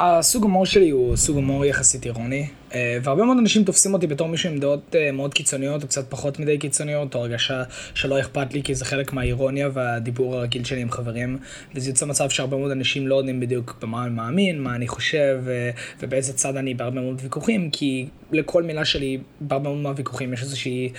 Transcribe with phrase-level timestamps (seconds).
[0.00, 2.65] הסוג הומור שלי הוא סוג הומור יחסית אירוני, אה,
[3.02, 6.38] והרבה מאוד אנשים תופסים אותי בתור מישהו עם דעות אה, מאוד קיצוניות, או קצת פחות
[6.38, 7.62] מדי קיצוניות, או הרגשה
[7.94, 11.38] שלא אכפת לי, כי זה חלק מהאירוניה והדיבור הרגיל שלי עם חברים,
[11.74, 15.40] וזה יוצא מצב שהרבה מאוד אנשים לא יודעים בדיוק במה אני מאמין, מה אני חושב,
[15.48, 15.70] אה,
[16.00, 20.92] ובאיזה צד אני בהרבה מאוד ויכוחים, כי לכל מילה שלי, בהרבה מאוד מהוויכוחים יש איזושהי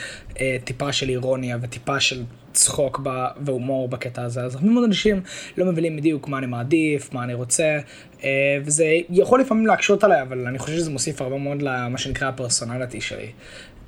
[0.64, 2.24] טיפה של אירוניה וטיפה של
[2.58, 3.02] צחוק
[3.42, 5.22] והומור בקטע הזה, אז הרבה מאוד אנשים
[5.58, 7.80] לא מבינים בדיוק מה אני מעדיף, מה אני רוצה,
[8.24, 12.28] אה, וזה יכול לפעמים להקשות עליי, אבל אני חושב שזה מוסיף הרבה מאוד למה שנקרא
[12.28, 13.32] הפרסונליטי שלי.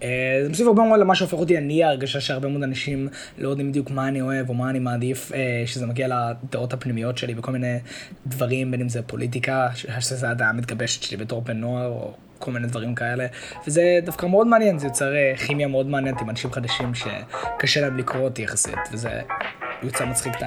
[0.04, 3.08] אה, זה מוסיף הרבה מאוד למה שהופך אותי אני הרגשה שהרבה מאוד אנשים
[3.38, 7.18] לא יודעים בדיוק מה אני אוהב או מה אני מעדיף, אה, שזה מגיע לדעות הפנימיות
[7.18, 7.78] שלי וכל מיני
[8.28, 9.68] דברים, בין אם זה פוליטיקה,
[10.00, 13.26] שזה הדעה המתגבשת שלי בתור בן נוער, או כל מיני דברים כאלה,
[13.68, 15.12] וזה דווקא מאוד מעניין, זה יוצר
[15.48, 19.22] כימיה מאוד מעניינת עם אנשים חדשים שקשה להם לקרוא אותי יחסית, וזה
[19.84, 20.44] יוצא מצחיק את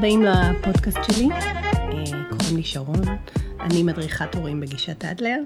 [0.00, 1.38] הבאים לפודקאסט שלי, אה,
[2.30, 3.00] קוראים לי שרון,
[3.60, 5.40] אני מדריכת הורים בגישת אדלר,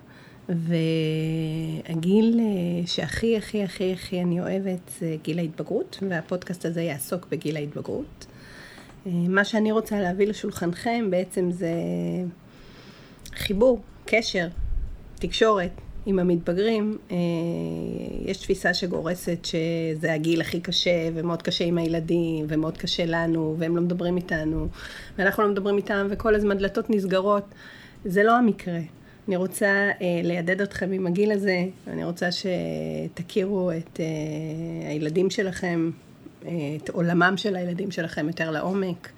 [0.48, 7.56] והגיל אה, שהכי הכי הכי הכי אני אוהבת זה גיל ההתבגרות, והפודקאסט הזה יעסוק בגיל
[7.56, 8.26] ההתבגרות.
[9.06, 11.72] אה, מה שאני רוצה להביא לשולחנכם בעצם זה
[13.34, 14.48] חיבור, קשר,
[15.14, 17.16] תקשורת, עם המתבגרים, אה,
[18.24, 23.76] יש תפיסה שגורסת שזה הגיל הכי קשה, ומאוד קשה עם הילדים, ומאוד קשה לנו, והם
[23.76, 24.68] לא מדברים איתנו,
[25.18, 27.44] ואנחנו לא מדברים איתם, וכל הזמן דלתות נסגרות.
[28.04, 28.78] זה לא המקרה.
[29.28, 35.90] אני רוצה אה, לידד אתכם עם הגיל הזה, אני רוצה שתכירו את אה, הילדים שלכם,
[36.40, 39.08] את עולמם של הילדים שלכם יותר לעומק.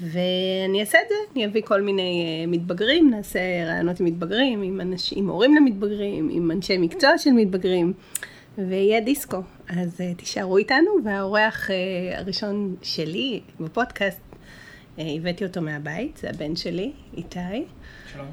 [0.00, 4.80] ואני אעשה את זה, אני אביא כל מיני uh, מתבגרים, נעשה רעיונות עם מתבגרים, עם,
[4.80, 7.92] אנש, עם הורים למתבגרים, עם אנשי מקצוע של מתבגרים,
[8.58, 9.38] ויהיה דיסקו.
[9.68, 11.72] אז uh, תישארו איתנו, והאורח uh,
[12.18, 14.20] הראשון שלי בפודקאסט,
[14.98, 17.64] הבאתי אותו מהבית, זה הבן שלי, איתי.
[18.12, 18.26] שלום.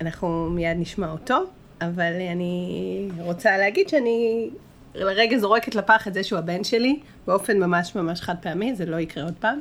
[0.00, 1.36] ואנחנו מיד נשמע אותו,
[1.80, 4.50] אבל אני רוצה להגיד שאני
[4.94, 8.96] לרגע זורקת לפח את זה שהוא הבן שלי, באופן ממש ממש חד פעמי, זה לא
[8.96, 9.60] יקרה עוד פעם.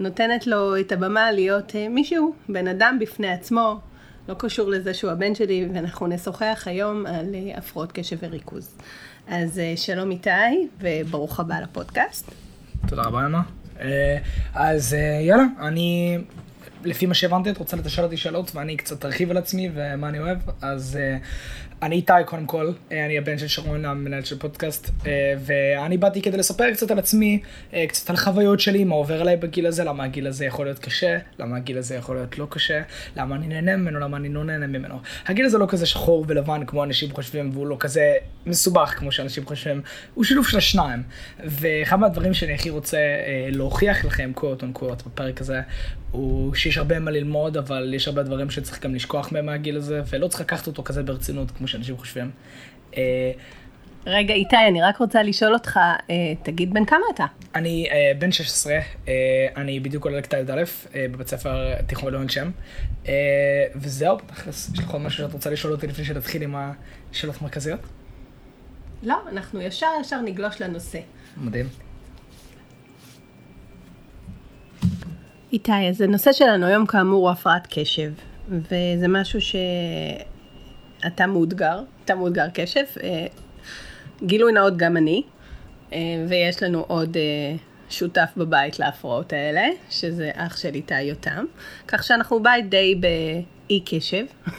[0.00, 3.80] ונותנת לו את הבמה להיות אה, מישהו, בן אדם בפני עצמו,
[4.28, 8.76] לא קשור לזה שהוא הבן שלי, ואנחנו נשוחח היום על אה, הפרעות קשב וריכוז.
[9.28, 10.30] אז אה, שלום איתי,
[10.80, 12.30] וברוך הבא לפודקאסט.
[12.88, 13.42] תודה רבה, אמה.
[14.54, 16.18] אז יאללה, אני,
[16.84, 20.18] לפי מה שהבנתי, את רוצה לתשאל אותי שאלות, ואני קצת ארחיב על עצמי ומה אני
[20.18, 20.98] אוהב, אז
[21.82, 26.22] אני איתי קודם כל, אה, אני הבן של שרון, המנהל של פודקאסט, אה, ואני באתי
[26.22, 27.42] כדי לספר קצת על עצמי,
[27.74, 30.78] אה, קצת על חוויות שלי, מה עובר עליי בגיל הזה, למה הגיל הזה יכול להיות
[30.78, 32.82] קשה, למה הגיל הזה יכול להיות לא קשה,
[33.16, 34.94] למה אני נהנה ממנו, למה אני לא נהנה ממנו.
[35.26, 38.14] הגיל הזה לא כזה שחור ולבן כמו אנשים חושבים, והוא לא כזה
[38.46, 39.82] מסובך כמו שאנשים חושבים,
[40.14, 41.02] הוא שילוב של השניים.
[41.44, 42.98] ואחד מהדברים שאני הכי רוצה
[43.50, 45.60] להוכיח לכם, קוואט און קוואט, בפרק הזה,
[46.12, 50.02] הוא שיש הרבה מה ללמוד, אבל יש הרבה דברים שצריך גם לשכוח מהם מהגיל הזה,
[50.10, 52.30] ולא צריך לקחת אותו כזה ברצינות, כמו שאנשים חושבים.
[52.96, 53.32] אה,
[54.06, 55.76] רגע, איתי, אני רק רוצה לשאול אותך,
[56.10, 57.24] אה, תגיד בן כמה אתה?
[57.54, 58.74] אני אה, בן 16,
[59.56, 60.62] אני בדיוק עולה לכיתה י"א
[60.94, 62.50] בבית ספר תיכון לעון שם,
[63.74, 66.54] וזהו, תכלס, יש לך עוד משהו שאת רוצה לשאול אותי לפני שנתחיל עם
[67.12, 67.80] השאלות המרכזיות?
[69.02, 70.98] לא, אנחנו ישר ישר נגלוש לנושא.
[71.36, 71.91] מדהים.
[75.52, 78.12] איתי, אז הנושא שלנו היום כאמור הוא הפרעת קשב,
[78.48, 79.38] וזה משהו
[81.00, 82.84] שאתה מאותגר, אתה מאותגר קשב.
[83.02, 83.26] אה,
[84.22, 85.22] גילוי נאות גם אני,
[85.92, 85.98] אה,
[86.28, 87.56] ויש לנו עוד אה,
[87.90, 91.44] שותף בבית להפרעות האלה, שזה אח של איתי יותם,
[91.88, 94.24] כך שאנחנו בית די באי קשב,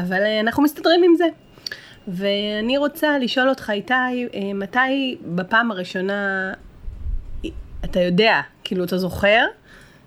[0.00, 1.26] אבל אנחנו מסתדרים עם זה.
[2.08, 3.94] ואני רוצה לשאול אותך, איתי,
[4.54, 6.52] מתי בפעם הראשונה,
[7.84, 9.44] אתה יודע, כאילו, אתה זוכר,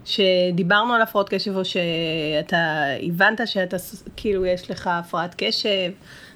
[0.05, 3.77] שדיברנו על הפרעות קשב, או שאתה הבנת שאתה,
[4.15, 5.91] כאילו, יש לך הפרעת קשב,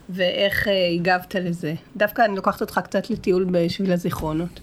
[0.09, 1.73] ואיך uh, הגבת לזה?
[1.97, 4.59] דווקא אני לוקחת אותך קצת לטיול בשביל הזיכרונות.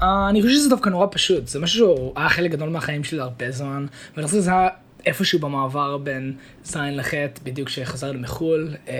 [0.00, 3.50] Uh, אני חושב שזה דווקא נורא פשוט, זה משהו שהיה חלק גדול מהחיים שלי הרבה
[3.50, 3.86] זמן,
[4.16, 4.68] ואני חושב שזה היה
[5.06, 8.90] איפשהו במעבר בין ז' לח', בדיוק כשחזרנו מחו"ל, uh,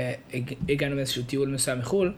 [0.69, 2.13] הגענו מאיזשהו טיול מסוים מחו"ל,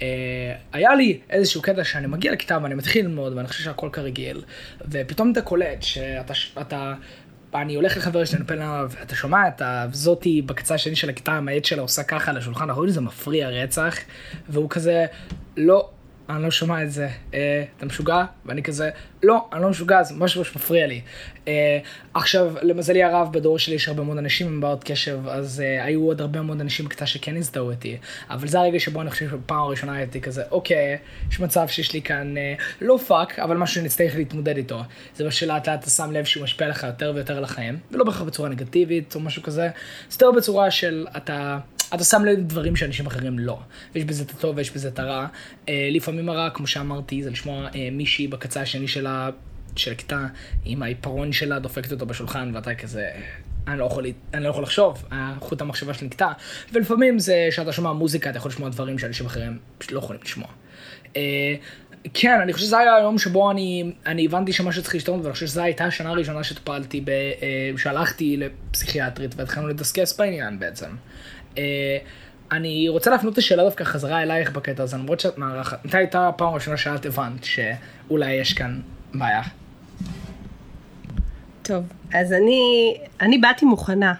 [0.00, 4.42] והיה לי איזשהו קטע שאני מגיע לכיתה ואני מתחיל ללמוד ואני חושב שהכל כרגיל,
[4.90, 6.94] ופתאום אתה קולט שאתה אתה
[7.54, 11.64] אני הולך לחבר שלי, נופל עליו, אתה שומע את הזאתי בקצה השני של הכיתה, העט
[11.64, 13.96] שלה עושה ככה על השולחן, אנחנו רואים שזה מפריע רצח,
[14.48, 15.06] והוא כזה,
[15.56, 15.90] לא,
[16.30, 18.24] אני לא שומע את זה, אה, אתה משוגע?
[18.46, 18.90] ואני כזה,
[19.22, 21.00] לא, אני לא משוגע, זה משהו שמפריע לי.
[21.48, 21.78] אה,
[22.14, 26.00] עכשיו, למזלי הרב, בדור שלי יש הרבה מאוד אנשים עם בעיות קשב, אז אה, היו
[26.00, 27.96] עוד הרבה מאוד אנשים בכיתה שכן הזדהו איתי,
[28.30, 30.98] אבל זה הרגע שבו אני חושב שבפעם הראשונה הייתי כזה, אוקיי,
[31.30, 34.80] יש מצב שיש לי כאן, אה, לא פאק, אבל משהו שנצטרך להתמודד איתו.
[35.16, 38.04] זה מה שלאט לאט אתה שם לב שהוא משפיע לך יותר ויותר על החיים, ולא
[38.04, 39.68] בהכרח בצורה נגטיבית או משהו כזה,
[40.10, 41.58] זה יותר בצורה של אתה...
[41.94, 43.58] אתה שם לב לדברים שאנשים אחרים לא.
[43.94, 45.26] ויש בזה את הטוב ויש בזה את הרע.
[45.68, 49.06] אה, לפעמים הרע, כמו שאמרתי, זה לשמוע אה, מישהי בקצה השני של,
[49.76, 50.26] של הכיתה,
[50.64, 53.10] עם העיפרון שלה דופקת אותו בשולחן, ואתה כזה...
[53.68, 55.08] אני לא, יכול, אני לא יכול לחשוב,
[55.40, 56.32] חוט המחשבה שלי נקטע.
[56.72, 60.48] ולפעמים זה שאתה שומע מוזיקה, אתה יכול לשמוע דברים שאנשים אחרים פשוט לא יכולים לשמוע.
[61.16, 61.54] אה,
[62.14, 65.46] כן, אני חושב שזה היה היום שבו אני, אני הבנתי שמשהו צריך להשתנות, ואני חושב
[65.46, 70.90] שזו הייתה השנה הראשונה שטפלתי, אה, שהלכתי לפסיכיאטרית והתחלנו לדסקס בעניין בעצם.
[71.58, 71.98] אה,
[72.52, 75.84] אני רוצה להפנות את השאלה דווקא חזרה אלייך בקטע הזה, למרות שאת מארחת.
[75.84, 78.80] מתי הייתה הפעם הראשונה שאת הבנת שאולי יש כאן
[79.14, 79.42] בעיה?
[81.62, 81.84] טוב,
[82.14, 84.14] אז אני, אני באתי מוכנה,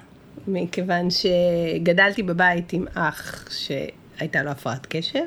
[0.49, 5.25] מכיוון שגדלתי בבית עם אח שהייתה לו הפרעת קשב,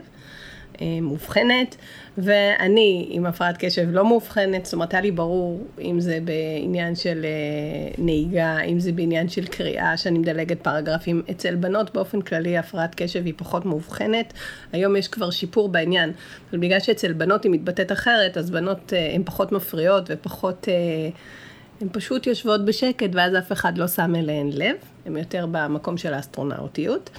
[1.01, 1.75] מאובחנת,
[2.18, 7.25] ואני עם הפרעת קשב לא מאובחנת, זאת אומרת היה לי ברור אם זה בעניין של
[7.25, 11.22] אה, נהיגה, אם זה בעניין של קריאה, שאני מדלגת פרגרפים.
[11.31, 14.33] אצל בנות באופן כללי הפרעת קשב היא פחות מאובחנת,
[14.72, 16.12] היום יש כבר שיפור בעניין,
[16.51, 20.68] אבל בגלל שאצל בנות היא מתבטאת אחרת, אז בנות אה, הן פחות מפריעות ופחות...
[21.81, 24.75] הן פשוט יושבות בשקט ואז אף אחד לא שם אליהן לב,
[25.06, 27.10] הן יותר במקום של האסטרונאוטיות.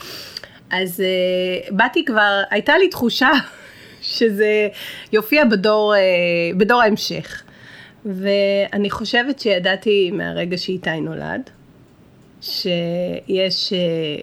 [0.72, 3.30] אז uh, באתי כבר, הייתה לי תחושה
[4.02, 4.68] שזה
[5.12, 7.42] יופיע בדור, uh, בדור ההמשך.
[8.04, 11.50] ואני חושבת שידעתי מהרגע שאיתי נולד,
[12.40, 14.22] שיש, uh,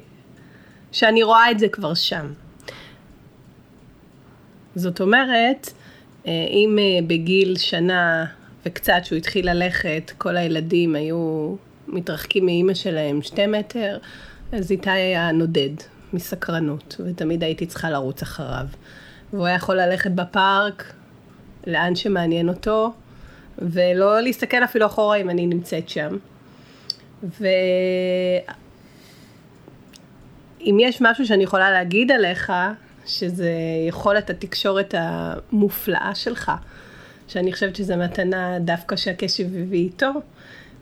[0.91, 2.33] שאני רואה את זה כבר שם.
[4.75, 5.73] זאת אומרת,
[6.27, 8.25] אם בגיל שנה
[8.65, 11.55] וקצת שהוא התחיל ללכת, כל הילדים היו
[11.87, 13.97] מתרחקים מאימא שלהם שתי מטר,
[14.51, 15.73] אז איתי היה נודד.
[16.13, 18.65] מסקרנות, ותמיד הייתי צריכה לרוץ אחריו.
[19.33, 20.93] והוא היה יכול ללכת בפארק,
[21.67, 22.93] לאן שמעניין אותו,
[23.57, 26.17] ולא להסתכל אפילו אחורה אם אני נמצאת שם.
[27.23, 27.47] ואם
[30.79, 32.53] יש משהו שאני יכולה להגיד עליך,
[33.05, 33.51] שזה
[33.87, 36.51] יכולת התקשורת המופלאה שלך,
[37.27, 40.11] שאני חושבת שזו מתנה דווקא שהקשב הביא איתו,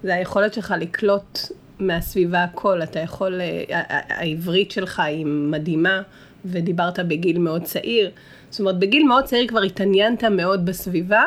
[0.04, 1.40] זה היכולת שלך לקלוט
[1.80, 6.02] מהסביבה הכל, אתה יכול, אה, העברית שלך היא מדהימה,
[6.46, 8.12] ודיברת בגיל מאוד צעיר.
[8.50, 11.24] זאת אומרת, בגיל מאוד צעיר כבר התעניינת מאוד בסביבה,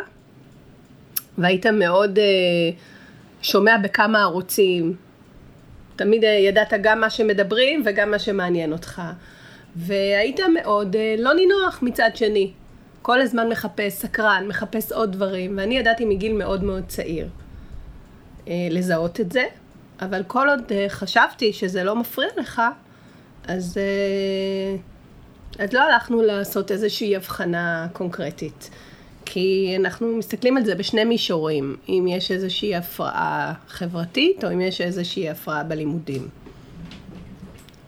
[1.39, 2.23] והיית מאוד uh,
[3.43, 4.97] שומע בכמה ערוצים.
[5.97, 9.03] תמיד uh, ידעת גם מה שמדברים וגם מה שמעניין אותך.
[9.77, 12.51] והיית מאוד uh, לא נינוח מצד שני.
[13.03, 17.29] כל הזמן מחפש, סקרן, מחפש עוד דברים, ואני ידעתי מגיל מאוד מאוד צעיר
[18.45, 19.43] uh, לזהות את זה.
[20.01, 22.63] אבל כל עוד uh, חשבתי שזה לא מפריע לך,
[23.49, 23.79] אז,
[25.59, 28.71] uh, אז לא הלכנו לעשות איזושהי הבחנה קונקרטית.
[29.25, 34.81] כי אנחנו מסתכלים על זה בשני מישורים, אם יש איזושהי הפרעה חברתית או אם יש
[34.81, 36.29] איזושהי הפרעה בלימודים.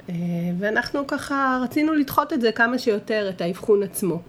[0.09, 0.13] Uh,
[0.59, 4.23] ואנחנו ככה רצינו לדחות את זה כמה שיותר, את האבחון עצמו.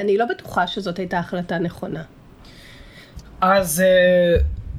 [0.00, 2.02] אני לא בטוחה שזאת הייתה החלטה נכונה.
[3.40, 3.82] אז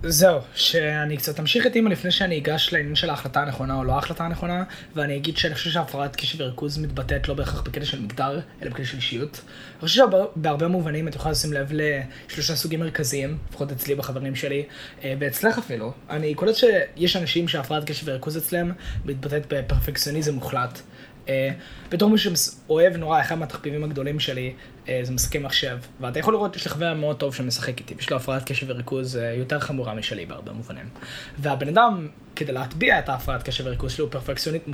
[0.03, 3.91] זהו, שאני קצת אמשיך את אימא לפני שאני אגש לעניין של ההחלטה הנכונה או לא
[3.91, 4.63] ההחלטה הנכונה,
[4.96, 8.86] ואני אגיד שאני חושב שהפרעת קשב וריכוז מתבטאת לא בהכרח בקטע של מגדר, אלא בקטע
[8.86, 9.41] של אישיות.
[9.74, 10.03] אני חושב
[10.36, 14.63] שבהרבה מובנים את יכולה לשים לב לשלושה סוגים מרכזיים, לפחות אצלי בחברים שלי,
[15.03, 15.93] אה, ואצלך אפילו.
[16.10, 18.72] אני קולט שיש אנשים שהפרעת קשב וריכוז אצלם
[19.05, 20.81] מתבטאת בפרפקציוניזם מוחלט.
[21.30, 21.50] אה,
[21.90, 24.54] בתור מי שאוהב נורא, אחד מהתחביבים הגדולים שלי
[24.90, 28.10] אה, זה משחקי מחשב, ואתה יכול לראות, יש לי חבר מאוד טוב שמשחק איתי, יש
[28.10, 30.90] לו הפרעת קשב וריכוז אה, יותר חמורה משלי בהרבה מובנים.
[31.38, 34.66] והבן אדם, כדי להטביע את ההפרעת קשב וריכוז שלו, הוא פרפקציוניסט,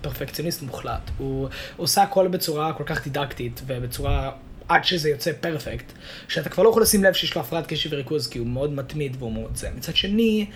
[0.00, 1.10] פרפקציוניסט מוחלט.
[1.18, 4.30] הוא עושה הכל בצורה כל כך דידקטית ובצורה
[4.68, 5.92] עד שזה יוצא פרפקט,
[6.28, 9.16] שאתה כבר לא יכול לשים לב שיש לו הפרעת קשב וריכוז, כי הוא מאוד מתמיד
[9.18, 9.70] והוא מאוד זה.
[9.76, 10.46] מצד שני,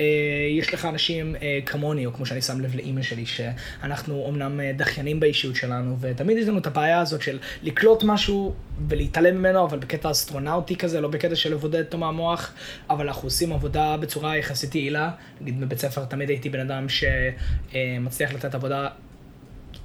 [0.00, 0.04] אה,
[0.50, 4.72] יש לך אנשים אה, כמוני, או כמו שאני שם לב לאימא שלי, שאנחנו אמנם אה,
[4.76, 8.54] דחיינים באישיות שלנו, ותמיד יש לנו את הבעיה הזאת של לקלוט משהו
[8.88, 12.52] ולהתעלם ממנו, אבל בקטע אסטרונאוטי כזה, לא בקטע של לבודד אותו מהמוח,
[12.90, 15.10] אבל אנחנו עושים עבודה בצורה יחסית יעילה.
[15.40, 18.88] נגיד בבית ספר תמיד הייתי בן אדם שמצליח לתת עבודה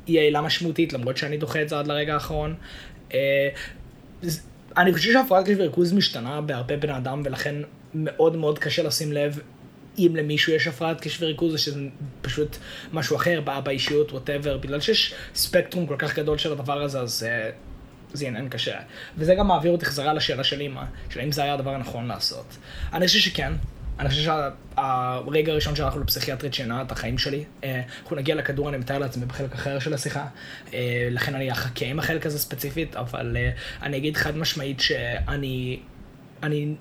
[0.07, 2.55] יעילה משמעותית, למרות שאני דוחה את זה עד לרגע האחרון.
[3.13, 3.49] אה,
[4.77, 7.55] אני חושב שהפרעת קשב וריכוז משתנה בהרבה בן אדם, ולכן
[7.93, 9.39] מאוד מאוד קשה לשים לב
[9.97, 11.79] אם למישהו יש הפרעת קשב וריכוז, או שזה
[12.21, 12.57] פשוט
[12.93, 17.23] משהו אחר, בעיה באישיות, ווטאבר, בגלל שיש ספקטרום כל כך גדול של הדבר הזה, אז
[17.23, 17.49] אה,
[18.13, 18.79] זה עניין קשה.
[19.17, 22.57] וזה גם מעביר אותי חזרה לשאלה של אימא, של האם זה היה הדבר הנכון לעשות.
[22.93, 23.53] אני חושב שכן.
[23.99, 28.77] אני חושב שהרגע הראשון שהלכנו לפסיכיאטרית שינה את החיים שלי, אה, אנחנו נגיע לכדור, אני
[28.77, 30.27] מתאר לעצמי בחלק אחר של השיחה,
[30.73, 33.51] אה, לכן אני אחכה עם החלק הזה ספציפית, אבל אה,
[33.81, 35.79] אני אגיד חד משמעית שאני,
[36.43, 36.75] אני,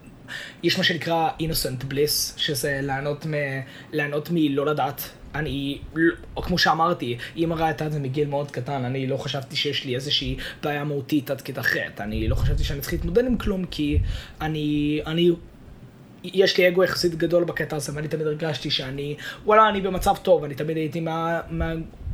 [0.62, 3.34] יש מה שנקרא innocent bliss, שזה לענות, מ,
[3.92, 5.10] לענות מלא לדעת.
[5.34, 5.78] אני,
[6.36, 9.94] או כמו שאמרתי, אמא ראתה את זה מגיל מאוד קטן, אני לא חשבתי שיש לי
[9.94, 13.98] איזושהי בעיה מהותית עד כיתה ח', אני לא חשבתי שאני צריך להתמודד עם כלום, כי
[14.40, 15.30] אני, אני
[16.34, 20.44] יש לי אגו יחסית גדול בקטע הזה, ואני תמיד הרגשתי שאני, וואלה, אני במצב טוב,
[20.44, 21.40] אני תמיד הייתי מה...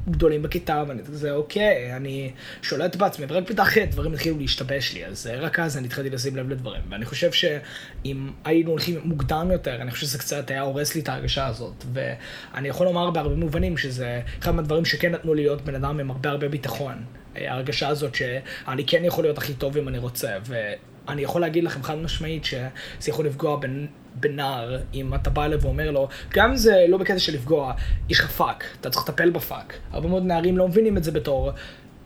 [0.06, 5.06] מהגדולים בכיתה, ואני כזה, אוקיי, אני שולט בעצמי, ורק בכיתה ח' דברים התחילו להשתבש לי,
[5.06, 6.82] אז רק אז אני התחלתי לשים לב לדברים.
[6.90, 11.08] ואני חושב שאם היינו הולכים מוקדם יותר, אני חושב שזה קצת היה הורס לי את
[11.08, 11.84] ההרגשה הזאת.
[11.92, 16.30] ואני יכול לומר בהרבה מובנים שזה אחד מהדברים שכן נתנו להיות בן אדם עם הרבה
[16.30, 17.04] הרבה ביטחון.
[17.36, 21.82] ההרגשה הזאת שאני כן יכול להיות הכי טוב אם אני רוצה, ואני יכול להגיד לכם
[21.82, 26.84] חד משמעית שזה יכול לפגוע בין, בנער, אם אתה בא אליו ואומר לו, גם זה
[26.88, 27.72] לא בקטע של לפגוע,
[28.08, 29.74] יש לך פאק, אתה צריך לטפל בפאק.
[29.92, 31.50] הרבה מאוד נערים לא מבינים את זה בתור,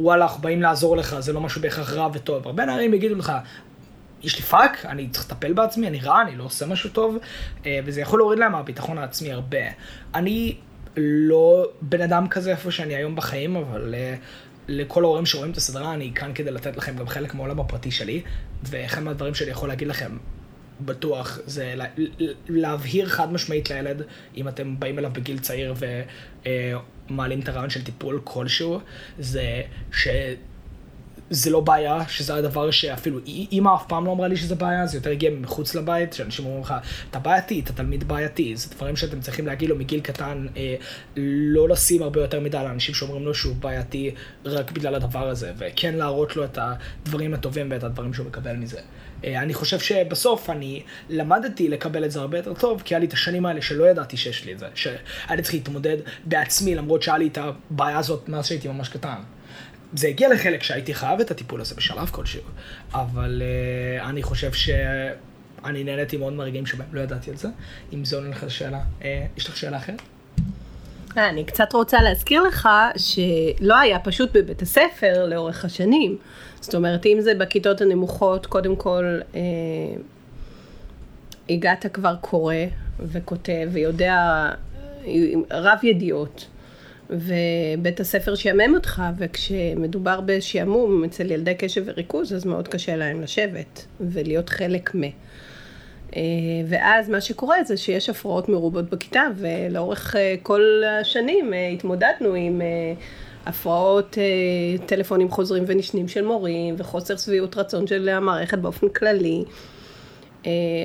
[0.01, 2.47] וואלה, אנחנו באים לעזור לך, זה לא משהו בהכרח רע וטוב.
[2.47, 3.33] הרבה נערים יגידו לך,
[4.23, 7.17] יש לי פאק, אני צריך לטפל בעצמי, אני רע, אני לא עושה משהו טוב,
[7.67, 9.59] אה, וזה יכול להוריד להם מהביטחון העצמי הרבה.
[10.15, 10.57] אני
[10.97, 14.25] לא בן אדם כזה איפה שאני היום בחיים, אבל אה,
[14.69, 18.23] לכל ההורים שרואים את הסדרה, אני כאן כדי לתת לכם גם חלק מהעולם הפרטי שלי,
[18.63, 20.17] ואחד מהדברים שאני יכול להגיד לכם,
[20.81, 21.85] בטוח, זה לה,
[22.49, 24.03] להבהיר חד משמעית לילד,
[24.37, 25.75] אם אתם באים אליו בגיל צעיר
[27.11, 28.81] ומעלים את הרעיון של טיפול כלשהו,
[29.19, 30.09] זה ש...
[31.31, 34.97] זה לא בעיה, שזה הדבר שאפילו אימא אף פעם לא אמרה לי שזה בעיה, זה
[34.99, 36.75] יותר הגיע מחוץ לבית, שאנשים אומרים לך,
[37.11, 40.75] אתה בעייתי, אתה תלמיד בעייתי, זה דברים שאתם צריכים להגיד לו מגיל קטן, אה,
[41.17, 45.95] לא לשים הרבה יותר מדי לאנשים שאומרים לו שהוא בעייתי רק בגלל הדבר הזה, וכן
[45.95, 48.81] להראות לו את הדברים הטובים ואת הדברים שהוא מקבל מזה.
[49.25, 53.07] אה, אני חושב שבסוף אני למדתי לקבל את זה הרבה יותר טוב, כי היה לי
[53.07, 54.67] את השנים האלה שלא ידעתי שיש לי את זה,
[55.35, 59.19] לי צריך להתמודד בעצמי, למרות שהיה לי את הבעיה הזאת מאז שהייתי ממש קטן.
[59.93, 62.43] זה הגיע לחלק שהייתי חייב את הטיפול הזה בשלב כלשהו,
[62.93, 67.49] אבל uh, אני חושב שאני נהניתי מאוד מהרגעים שבהם לא ידעתי על זה.
[67.93, 69.05] אם זה עונה לך לשאלה, uh,
[69.37, 70.03] יש לך שאלה אחרת?
[71.17, 76.17] אני קצת רוצה להזכיר לך שלא היה פשוט בבית הספר לאורך השנים.
[76.61, 79.41] זאת אומרת, אם זה בכיתות הנמוכות, קודם כל אה,
[81.51, 82.55] הגעת כבר קורא
[83.01, 84.51] וכותב ויודע
[85.51, 86.47] רב ידיעות.
[87.11, 93.87] ובית הספר שיאמם אותך, וכשמדובר בשעמום אצל ילדי קשב וריכוז, אז מאוד קשה להם לשבת
[94.01, 95.01] ולהיות חלק מ...
[96.17, 96.23] אה,
[96.69, 102.61] ואז מה שקורה זה שיש הפרעות מרובות בכיתה, ולאורך אה, כל השנים אה, התמודדנו עם
[103.47, 104.19] הפרעות
[104.87, 109.45] טלפונים חוזרים ונשנים של מורים, וחוסר שביעות רצון של המערכת באופן כללי.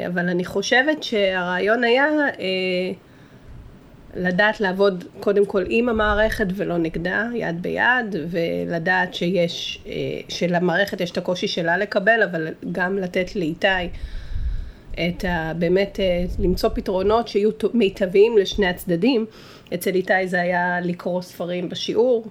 [0.08, 2.08] אבל אני חושבת שהרעיון היה
[4.16, 9.84] לדעת לעבוד קודם כל עם המערכת ולא נגדה, יד ביד, ולדעת שיש,
[10.30, 13.68] שלמערכת יש את הקושי שלה לקבל, אבל גם לתת לאיתי
[14.94, 15.54] את ה...
[15.60, 19.26] באמת אה, למצוא פתרונות שיהיו מיטביים לשני הצדדים.
[19.74, 22.26] אצל איתי זה היה לקרוא ספרים בשיעור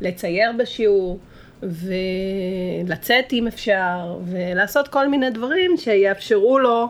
[0.00, 1.18] ולצייר בשיעור
[1.62, 6.86] ולצאת אם אפשר ולעשות כל מיני דברים שיאפשרו לו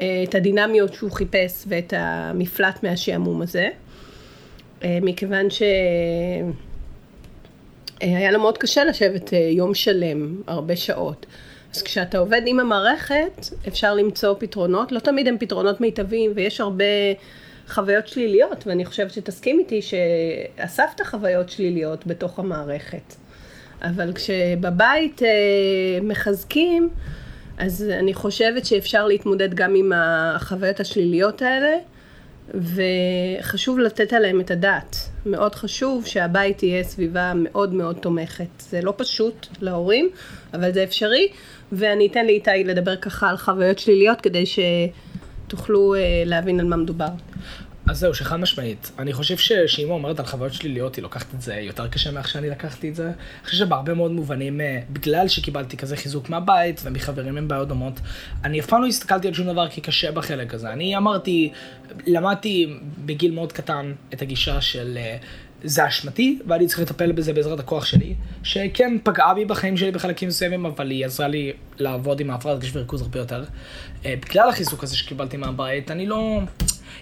[0.00, 3.68] אה, את הדינמיות שהוא חיפש ואת המפלט מהשעמום הזה.
[4.84, 5.46] אה, מכיוון
[8.00, 11.26] שהיה לו מאוד קשה לשבת יום שלם, הרבה שעות.
[11.78, 16.84] אז כשאתה עובד עם המערכת, אפשר למצוא פתרונות, לא תמיד הם פתרונות מיטביים, ויש הרבה
[17.68, 23.14] חוויות שליליות, ואני חושבת שתסכים איתי שאספת חוויות שליליות בתוך המערכת.
[23.82, 25.28] אבל כשבבית אה,
[26.02, 26.88] מחזקים,
[27.58, 31.76] אז אני חושבת שאפשר להתמודד גם עם החוויות השליליות האלה,
[32.54, 34.96] וחשוב לתת עליהם את הדעת.
[35.26, 38.48] מאוד חשוב שהבית תהיה סביבה מאוד מאוד תומכת.
[38.58, 40.10] זה לא פשוט להורים,
[40.54, 41.28] אבל זה אפשרי,
[41.72, 47.08] ואני אתן לאיתי לדבר ככה על חוויות שליליות כדי שתוכלו אה, להבין על מה מדובר.
[47.88, 48.90] אז זהו, שחד משמעית.
[48.98, 52.50] אני חושב שאמא אומרת על חוויות שליליות, היא לוקחת את זה יותר קשה מאיך שאני
[52.50, 53.06] לקחתי את זה.
[53.06, 58.00] אני חושב שבהרבה מאוד מובנים, אה, בגלל שקיבלתי כזה חיזוק מהבית ומחברים עם בעיות דומות,
[58.44, 60.72] אני אף פעם לא הסתכלתי על שום דבר כקשה בחלק הזה.
[60.72, 61.52] אני אמרתי,
[62.06, 64.98] למדתי בגיל מאוד קטן את הגישה של...
[65.00, 65.16] אה,
[65.64, 70.28] זה אשמתי, ואני צריך לטפל בזה בעזרת הכוח שלי, שכן פגעה בי בחיים שלי בחלקים
[70.28, 73.44] מסוימים, אבל היא עזרה לי לעבוד עם ההפרעת קשב וריכוז הרבה יותר.
[74.04, 76.40] אה, בגלל החיזוק הזה שקיבלתי מהבית, אני לא...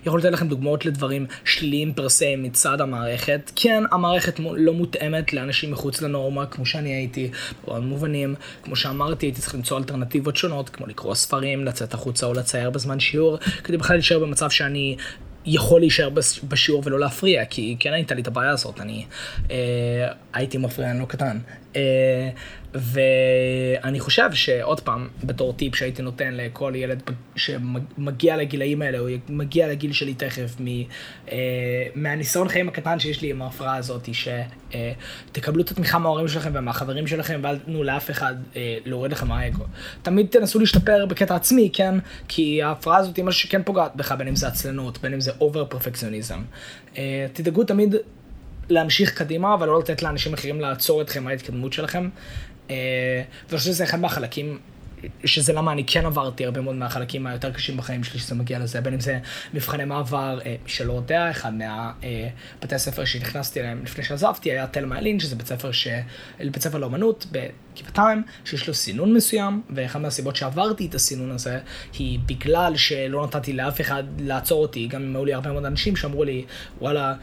[0.06, 3.50] יכול לתת לכם דוגמאות לדברים שליליים פר סה מצד המערכת.
[3.56, 7.30] כן, המערכת לא מותאמת לאנשים מחוץ לנורמה, כמו שאני הייתי,
[7.64, 8.34] בעוד מובנים.
[8.62, 13.00] כמו שאמרתי, הייתי צריך למצוא אלטרנטיבות שונות, כמו לקרוא ספרים, לצאת החוצה או לצייר בזמן
[13.00, 14.96] שיעור, כדי בכלל להישאר במצב שאני
[15.46, 16.08] יכול להישאר
[16.48, 19.04] בשיעור ולא להפריע, כי כן הייתה לי את הבעיה הזאת, אני
[19.50, 19.56] אה,
[20.32, 21.38] הייתי מפריע, אני לא קטן.
[21.76, 22.30] אה,
[22.74, 27.02] ואני חושב שעוד פעם, בתור טיפ שהייתי נותן לכל ילד
[27.36, 30.66] שמגיע לגילאים האלה, או מגיע לגיל שלי תכף, מ,
[31.32, 37.06] אה, מהניסיון חיים הקטן שיש לי עם ההפרעה הזאת, שתקבלו את התמיכה מההורים שלכם ומהחברים
[37.06, 39.64] שלכם, ואל תנו לאף אחד אה, להוריד לכם מהאגו.
[40.02, 41.94] תמיד תנסו להשתפר בקטע עצמי, כן?
[42.28, 45.32] כי ההפרעה הזאת היא משהו שכן פוגעת בך, בין אם זה עצלנות, בין אם זה
[45.40, 46.42] אובר פרפקציוניזם.
[46.98, 47.94] אה, תדאגו תמיד
[48.68, 52.08] להמשיך קדימה, אבל לא לתת לאנשים אחרים לעצור אתכם מההתקדמות שלכם.
[52.70, 54.58] אה, ואני חושב שזה אחד מהחלקים
[55.24, 58.80] שזה למה אני כן עברתי הרבה מאוד מהחלקים היותר קשים בחיים שלי שזה מגיע לזה,
[58.80, 59.18] בין אם זה
[59.54, 64.98] מבחני מעבר, אה, שלא יודע, אחד מהבתי אה, הספר שנכנסתי אליהם לפני שעזבתי היה תלמה
[64.98, 65.88] אלין, שזה בית ספר, ש...
[66.38, 71.58] בית ספר לאומנות בגבעתיים, שיש לו סינון מסוים, ואחת מהסיבות שעברתי את הסינון הזה,
[71.98, 75.96] היא בגלל שלא נתתי לאף אחד לעצור אותי, גם אם היו לי הרבה מאוד אנשים
[75.96, 76.44] שאמרו לי,
[76.80, 77.14] וואלה,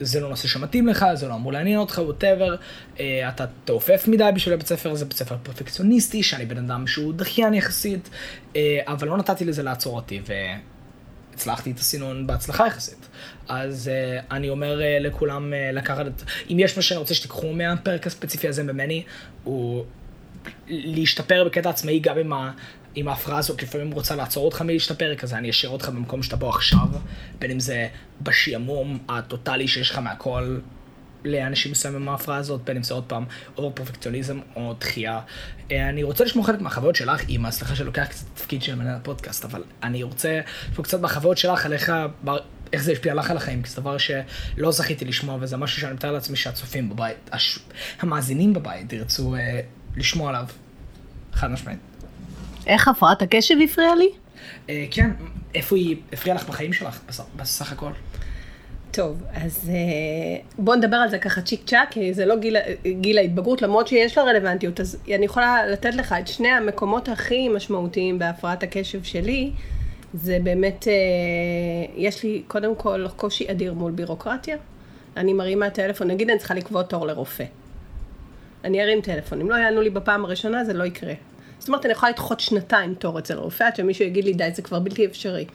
[0.00, 2.56] זה לא נושא שמתאים לך, זה לא אמור לעניין אותך, ווטאבר,
[3.00, 7.14] אה, אתה תעופף מדי בשביל הבית ספר, זה בית ספר פרפקציוניסטי, שאני בן אדם שהוא
[7.14, 8.10] דחיין יחסית,
[8.56, 10.20] אה, אבל לא נתתי לזה לעצור אותי,
[11.34, 13.08] והצלחתי את הסינון בהצלחה יחסית.
[13.48, 13.90] אז
[14.30, 19.02] אני אומר לכולם לקחת את, אם יש מה שאני רוצה שתיקחו מהפרק הספציפי הזה ממני,
[19.44, 19.84] הוא
[20.68, 22.52] להשתפר בקטע עצמאי גם עם ה...
[22.98, 26.48] אם ההפרעה הזאת לפעמים רוצה לעצור אותך מלהשתפר, כזה אני אשאיר אותך במקום שאתה בו
[26.48, 26.88] עכשיו,
[27.38, 27.88] בין אם זה
[28.22, 30.58] בשעמום הטוטאלי שיש לך מהכל
[31.24, 33.24] לאנשים מסוימים עם ההפרעה הזאת, בין אם זה עוד פעם
[33.56, 35.20] over פרפקציוניזם או דחייה.
[35.70, 39.44] אה, אני רוצה לשמוע חלק מהחוויות שלך, אימא, סליחה שלוקח קצת תפקיד של מנהל הפודקאסט,
[39.44, 40.40] אבל אני רוצה
[40.70, 41.92] לשמוע קצת מהחוויות שלך, עליך,
[42.72, 45.94] איך זה השפיע לך על החיים, כי זה דבר שלא זכיתי לשמוע, וזה משהו שאני
[45.94, 47.58] מתאר לעצמי שהצופים בבית, הש...
[48.00, 49.60] המאזינים בבית ירצו אה,
[49.96, 50.46] לשמוע עליו,
[51.32, 51.87] חד משמעית.
[52.68, 54.08] איך הפרעת הקשב הפריעה לי?
[54.68, 55.10] אה, כן,
[55.54, 57.00] איפה היא הפריעה לך בחיים שלך
[57.36, 57.90] בסך הכל?
[58.90, 62.56] טוב, אז אה, בואו נדבר על זה ככה צ'יק צ'אק, כי זה לא גיל,
[63.00, 67.48] גיל ההתבגרות, למרות שיש לה רלוונטיות, אז אני יכולה לתת לך את שני המקומות הכי
[67.48, 69.50] משמעותיים בהפרעת הקשב שלי,
[70.14, 70.92] זה באמת, אה,
[71.96, 74.56] יש לי קודם כל קושי אדיר מול בירוקרטיה.
[75.16, 77.44] אני מרימה טלפון, נגיד אני צריכה לקבוע תור לרופא.
[78.64, 81.14] אני ארים טלפון, אם לא יענו לי בפעם הראשונה זה לא יקרה.
[81.58, 84.62] זאת אומרת, אני יכולה לדחות שנתיים תור אצל רופא, עד שמישהו יגיד לי, די, זה
[84.62, 85.46] כבר בלתי אפשרי.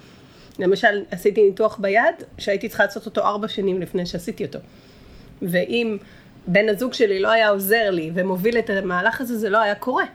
[0.60, 4.60] למשל, עשיתי ניתוח ביד, שהייתי צריכה לעשות אותו ארבע שנים לפני שעשיתי אותו.
[5.42, 5.98] ואם
[6.48, 10.06] בן הזוג שלי לא היה עוזר לי ומוביל את המהלך הזה, זה לא היה קורה.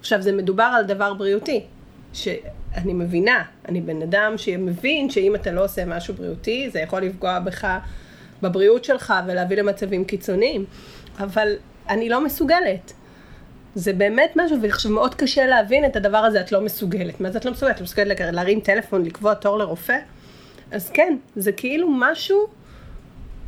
[0.00, 1.64] עכשיו, זה מדובר על דבר בריאותי,
[2.12, 7.38] שאני מבינה, אני בן אדם שמבין שאם אתה לא עושה משהו בריאותי, זה יכול לפגוע
[7.38, 7.78] בך,
[8.42, 10.64] בבריאות שלך ולהביא למצבים קיצוניים,
[11.18, 11.52] אבל
[11.88, 12.92] אני לא מסוגלת.
[13.74, 17.20] זה באמת משהו, ועכשיו מאוד קשה להבין את הדבר הזה, את לא מסוגלת.
[17.20, 17.76] מה זה את לא מסוגלת?
[17.76, 19.98] את מסוגלת להרים טלפון, לקבוע תור לרופא?
[20.70, 22.46] אז כן, זה כאילו משהו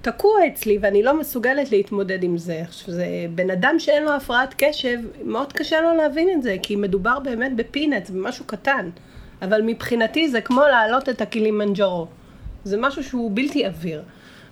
[0.02, 2.60] תקוע אצלי, ואני לא מסוגלת להתמודד עם זה.
[2.62, 6.76] עכשיו, זה בן אדם שאין לו הפרעת קשב, מאוד קשה לו להבין את זה, כי
[6.76, 8.90] מדובר באמת ב peanuts, במשהו קטן.
[9.42, 12.06] אבל מבחינתי זה כמו להעלות את הקילימנג'רו.
[12.64, 14.02] זה משהו שהוא בלתי עביר.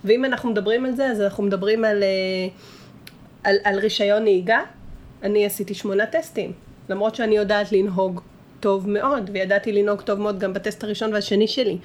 [0.03, 2.47] ואם אנחנו מדברים על זה, אז אנחנו מדברים על, אה,
[3.43, 4.59] על, על רישיון נהיגה.
[5.23, 6.51] אני עשיתי שמונה טסטים,
[6.89, 8.21] למרות שאני יודעת לנהוג
[8.59, 11.77] טוב מאוד, וידעתי לנהוג טוב מאוד גם בטסט הראשון והשני שלי.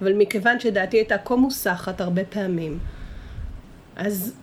[0.00, 2.78] אבל מכיוון שדעתי הייתה כה מוסחת הרבה פעמים,
[3.96, 4.34] אז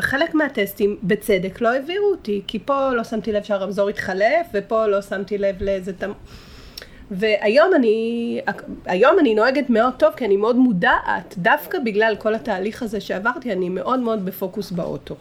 [0.00, 5.02] חלק מהטסטים בצדק לא העבירו אותי, כי פה לא שמתי לב שהרמזור התחלף, ופה לא
[5.02, 6.12] שמתי לב לאיזה תמ...
[7.10, 8.40] והיום אני,
[8.86, 13.52] היום אני נוהגת מאוד טוב, כי אני מאוד מודעת, דווקא בגלל כל התהליך הזה שעברתי,
[13.52, 15.16] אני מאוד מאוד בפוקוס באוטו.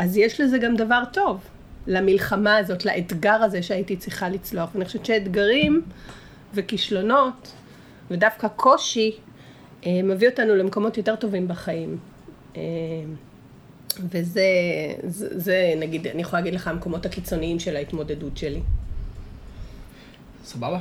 [0.00, 1.40] אז יש לזה גם דבר טוב,
[1.86, 4.70] למלחמה הזאת, לאתגר הזה שהייתי צריכה לצלוח.
[4.74, 5.82] ואני חושבת שאתגרים
[6.54, 7.52] וכישלונות,
[8.10, 9.16] ודווקא קושי,
[9.86, 11.98] אה, מביא אותנו למקומות יותר טובים בחיים.
[12.56, 12.62] אה,
[14.10, 14.42] וזה,
[15.04, 18.60] זה, זה, נגיד, אני יכולה להגיד לך המקומות הקיצוניים של ההתמודדות שלי.
[20.44, 20.78] סבבה.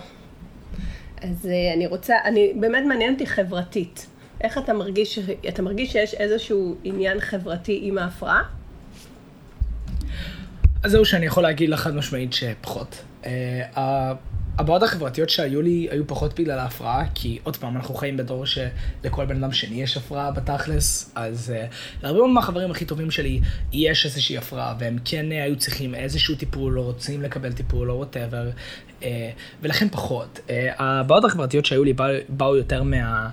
[1.21, 4.08] אז אה, אני רוצה, אני, באמת מעניין אותי חברתית.
[4.41, 8.58] איך אתה מרגיש, אתה מרגיש שיש איזשהו עניין חברתי עם ההפרעה?
[10.83, 13.03] אז זהו שאני יכול להגיד לך חד משמעית שפחות.
[13.23, 13.27] Uh,
[14.57, 19.25] הבעיות החברתיות שהיו לי היו פחות בגלל ההפרעה, כי עוד פעם, אנחנו חיים בדור שלכל
[19.25, 23.39] בן אדם שני יש הפרעה בתכלס, אז אה, להרבה מאוד מהחברים הכי טובים שלי
[23.73, 27.97] יש איזושהי הפרעה, והם כן אה, היו צריכים איזשהו טיפול, או רוצים לקבל טיפול, או
[27.97, 28.49] whatever,
[28.99, 29.03] אה,
[29.61, 30.39] ולכן פחות.
[30.47, 33.29] אה, הבעיות החברתיות שהיו לי באו, באו יותר מה...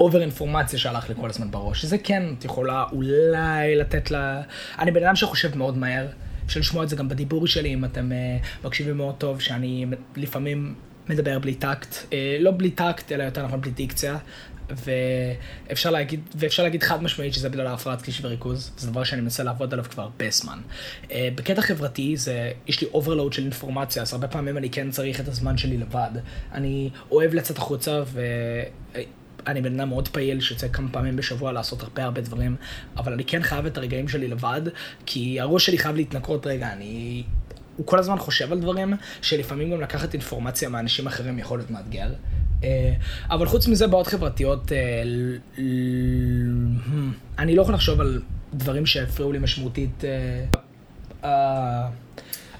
[0.00, 4.42] over אינפורמציה שהלך לי כל הזמן בראש, שזה כן, את יכולה אולי לתת לה...
[4.78, 6.06] אני בן אדם שחושב מאוד מהר,
[6.46, 10.74] אפשר לשמוע את זה גם בדיבור שלי, אם אתם אה, מקשיבים מאוד טוב, שאני לפעמים
[11.08, 14.18] מדבר בלי טקט, אה, לא בלי טקט, אלא יותר נכון בלי דיקציה,
[14.70, 19.42] ואפשר להגיד, ואפשר להגיד חד משמעית שזה בגלל ההפרעת קשב וריכוז, זה דבר שאני מנסה
[19.42, 20.58] לעבוד עליו כבר הרבה זמן.
[21.02, 25.20] אה, בקטע חברתי, זה, יש לי overload של אינפורמציה, אז הרבה פעמים אני כן צריך
[25.20, 26.10] את הזמן שלי לבד.
[26.52, 28.22] אני אוהב לצאת החוצה, ו...
[29.46, 32.56] אני בן אדם מאוד פעיל שיוצא כמה פעמים בשבוע לעשות הרבה הרבה דברים,
[32.96, 34.62] אבל אני כן חייב את הרגעים שלי לבד,
[35.06, 37.22] כי הראש שלי חייב להתנקרות רגע, אני...
[37.76, 42.08] הוא כל הזמן חושב על דברים, שלפעמים גם לקחת אינפורמציה מאנשים אחרים יכול להיות מאתגר.
[42.64, 42.94] אה,
[43.30, 45.02] אבל חוץ מזה, בעיות חברתיות, אה,
[47.38, 48.22] אני לא יכול לחשוב על
[48.54, 50.04] דברים שהפריעו לי משמעותית.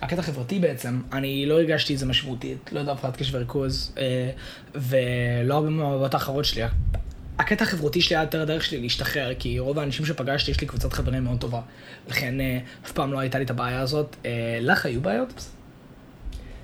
[0.04, 4.30] הקטע החברתי בעצם, אני לא הרגשתי את זה משמעותית, לא יודע, הפרעת קשב וריכוז, אה,
[4.74, 6.62] ולא הרבה מהבעיות האחרות שלי.
[7.38, 10.92] הקטע החברותי שלי היה יותר הדרך שלי להשתחרר, כי רוב האנשים שפגשתי, יש לי קבוצת
[10.92, 11.60] חברים מאוד טובה.
[12.08, 14.16] לכן אה, אף פעם לא הייתה לי את הבעיה הזאת.
[14.24, 15.44] אה, לך היו בעיות?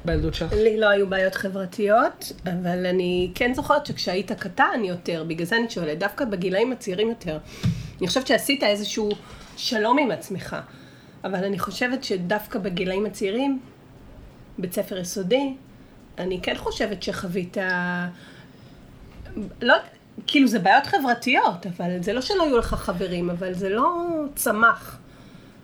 [0.05, 0.53] בילדות שלך?
[0.53, 5.71] לי לא היו בעיות חברתיות, אבל אני כן זוכרת שכשהיית קטן יותר, בגלל זה אני
[5.71, 7.39] שואלת, דווקא בגילאים הצעירים יותר,
[7.99, 9.11] אני חושבת שעשית איזשהו
[9.57, 10.57] שלום עם עצמך.
[11.25, 13.61] אבל אני חושבת שדווקא בגילאים הצעירים,
[14.59, 15.55] בית ספר יסודי,
[16.19, 17.57] אני כן חושבת שחווית...
[19.63, 19.75] לא,
[20.27, 23.97] כאילו זה בעיות חברתיות, אבל זה לא שלא היו לך חברים, אבל זה לא
[24.35, 24.99] צמח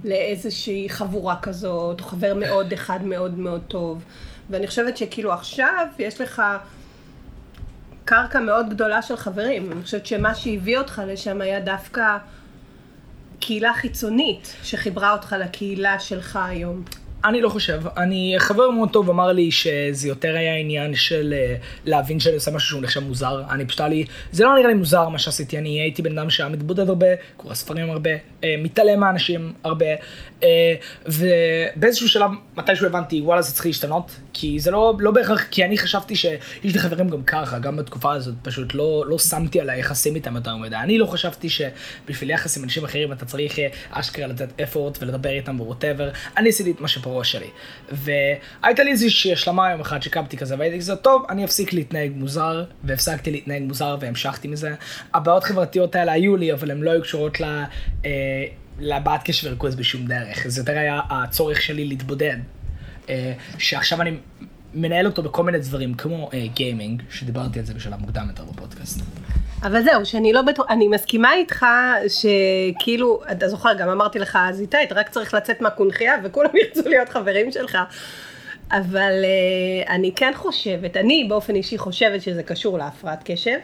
[0.04, 4.04] לאיזושהי חבורה כזאת, או חבר מאוד אחד מאוד מאוד טוב.
[4.50, 6.42] ואני חושבת שכאילו עכשיו יש לך
[8.04, 9.72] קרקע מאוד גדולה של חברים.
[9.72, 12.16] אני חושבת שמה שהביא אותך לשם היה דווקא
[13.46, 16.84] קהילה חיצונית שחיברה אותך לקהילה שלך היום?
[17.24, 17.82] אני לא חושב.
[17.96, 22.50] אני, חבר מאוד טוב אמר לי שזה יותר היה עניין של uh, להבין שאני עושה
[22.50, 23.42] משהו שהוא נחשב מוזר.
[23.50, 26.30] אני פשוט היה לי, זה לא נראה לי מוזר מה שעשיתי, אני הייתי בן אדם
[26.30, 29.86] שהיה מתבודד הרבה, קורא ספרים הרבה, uh, מתעלם מהאנשים הרבה,
[30.40, 30.44] uh,
[31.06, 35.78] ובאיזשהו שלב, מתישהו הבנתי, וואלה זה צריך להשתנות, כי זה לא, לא בהכרח, כי אני
[35.78, 40.14] חשבתי שיש לי חברים גם ככה, גם בתקופה הזאת, פשוט לא, לא שמתי על היחסים
[40.14, 40.76] איתם יותר מדי.
[40.76, 43.58] אני לא חשבתי שבשביל יחס עם אנשים אחרים אתה צריך
[43.90, 46.10] אשכרה לתת אפורט ולדבר איתם וווטאבר.
[46.36, 47.50] אני עשיתי את מה שבראש שלי.
[47.92, 52.64] והייתה לי איזושהי השלמה יום אחד שקמתי כזה, והייתי כזה, טוב, אני אפסיק להתנהג מוזר,
[52.84, 54.74] והפסקתי להתנהג מוזר והמשכתי מזה.
[55.14, 57.44] הבעיות החברתיות האלה היו לי, אבל הן לא היו קשורות ל...
[58.04, 58.10] אה,
[58.78, 60.48] לבעיית קשר וריכוז בשום דרך.
[60.48, 62.36] זה יותר היה הצורך שלי להתבודד.
[63.08, 64.16] אה, שעכשיו אני
[64.74, 69.00] מנהל אותו בכל מיני דברים, כמו גיימינג, uh, שדיברתי על זה בשלב מוקדם יותר בפודקאסט.
[69.62, 71.66] אבל זהו, שאני לא בטוח, אני מסכימה איתך
[72.08, 76.88] שכאילו, אתה זוכר, גם אמרתי לך אז איתי, אתה רק צריך לצאת מהקונכייה וכולם ירצו
[76.88, 77.78] להיות חברים שלך.
[78.70, 83.58] אבל uh, אני כן חושבת, אני באופן אישי חושבת שזה קשור להפרעת קשב.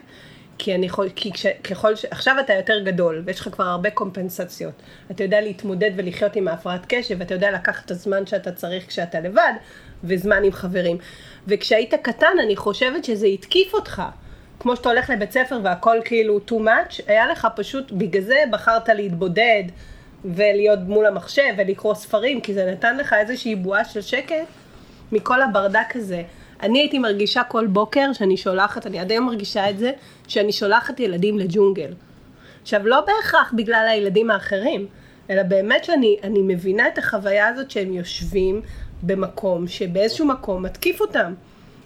[0.58, 2.04] כי אני יכול, כי כש, ככל ש...
[2.04, 4.74] עכשיו אתה יותר גדול, ויש לך כבר הרבה קומפנסציות.
[5.10, 9.20] אתה יודע להתמודד ולחיות עם ההפרעת קשב, ואתה יודע לקחת את הזמן שאתה צריך כשאתה
[9.20, 9.52] לבד,
[10.04, 10.98] וזמן עם חברים.
[11.46, 14.02] וכשהיית קטן, אני חושבת שזה התקיף אותך.
[14.62, 18.88] כמו שאתה הולך לבית ספר והכל כאילו too much, היה לך פשוט, בגלל זה בחרת
[18.88, 19.62] להתבודד,
[20.24, 24.46] ולהיות מול המחשב, ולקרוא ספרים, כי זה נתן לך איזושהי בועה של שקט
[25.12, 26.22] מכל הברדק הזה.
[26.62, 29.92] אני הייתי מרגישה כל בוקר שאני שולחת, אני עד היום מרגישה את זה,
[30.28, 31.90] שאני שולחת ילדים לג'ונגל.
[32.62, 34.86] עכשיו, לא בהכרח בגלל הילדים האחרים,
[35.30, 38.62] אלא באמת שאני מבינה את החוויה הזאת שהם יושבים
[39.02, 41.34] במקום שבאיזשהו מקום מתקיף אותם.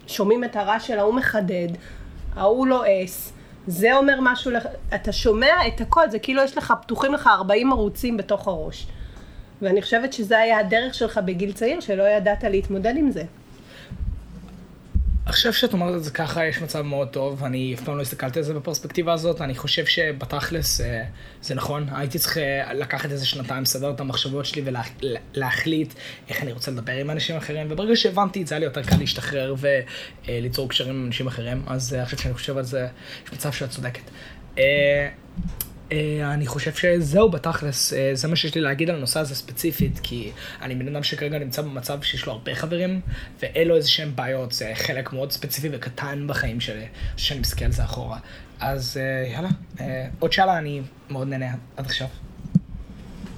[0.07, 1.69] שומעים את הרעש של ההוא מחדד,
[2.37, 3.33] ההוא לועס,
[3.66, 4.53] זה אומר משהו.
[4.94, 8.87] אתה שומע את הכל, זה כאילו יש לך, פתוחים לך 40 ערוצים בתוך הראש.
[9.62, 13.25] ואני חושבת שזה היה הדרך שלך בגיל צעיר, שלא ידעת להתמודד עם זה.
[15.27, 18.39] עכשיו שאת אומרת את זה ככה, יש מצב מאוד טוב, אני אף פעם לא הסתכלתי
[18.39, 21.05] על זה בפרספקטיבה הזאת, אני חושב שבתכלס אה,
[21.43, 24.62] זה נכון, הייתי צריך אה, לקחת איזה שנתיים, לסדר את המחשבות שלי
[25.35, 25.95] ולהחליט
[26.29, 28.97] איך אני רוצה לדבר עם אנשים אחרים, וברגע שהבנתי את זה היה לי יותר קל
[28.99, 29.55] להשתחרר
[30.29, 32.87] וליצור קשרים עם אנשים אחרים, אז אה, עכשיו שאני חושב על זה,
[33.27, 34.11] יש מצב שאת צודקת.
[35.90, 40.01] Uh, אני חושב שזהו בתכלס, uh, זה מה שיש לי להגיד על הנושא הזה ספציפית,
[40.03, 40.31] כי
[40.62, 43.01] אני בן אדם שכרגע נמצא במצב שיש לו הרבה חברים,
[43.42, 47.72] ואין לו איזה שהם בעיות, זה חלק מאוד ספציפי וקטן בחיים שלי, שאני מסתכל על
[47.72, 48.18] זה אחורה.
[48.61, 49.81] אז uh, יאללה, uh,
[50.18, 52.09] עוד שאלה, אני מאוד נהנה עד עכשיו.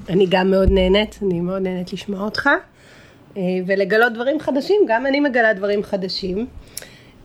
[0.09, 2.49] אני גם מאוד נהנית, אני מאוד נהנית לשמוע אותך.
[3.37, 6.47] אה, ולגלות דברים חדשים, גם אני מגלה דברים חדשים.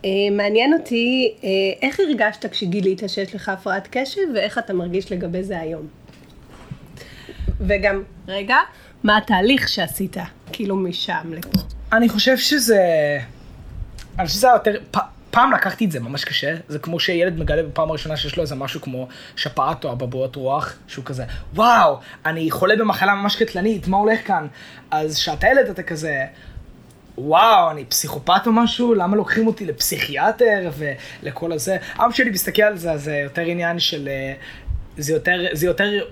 [0.06, 1.50] אה, מעניין אותי אה,
[1.82, 5.88] איך הרגשת כשגילית שיש לך הפרעת קשב ואיך אתה מרגיש לגבי זה היום.
[7.62, 8.58] וגם, רגע,
[9.04, 10.18] מה התהליך שעשית,
[10.52, 11.60] כאילו משם לפה.
[11.94, 12.80] אני חושב שזה...
[14.20, 15.02] אני חושב שזה היה יותר...
[15.34, 18.56] פעם לקחתי את זה ממש קשה, זה כמו שילד מגלה בפעם הראשונה שיש לו איזה
[18.56, 23.98] משהו כמו שפעת או אבעבועות רוח, שהוא כזה, וואו, אני חולה במחלה ממש קטלנית, מה
[23.98, 24.48] הולך כאן?
[24.92, 26.26] אז כשאתה ילד אתה כזה,
[27.18, 31.78] וואו, אני פסיכופת או משהו, למה לוקחים אותי לפסיכיאטר ולכל הזה?
[31.96, 34.08] אבא שלי מסתכל על זה, זה יותר עניין של...
[34.08, 34.34] אה,
[34.98, 36.06] זה יותר, זה יותר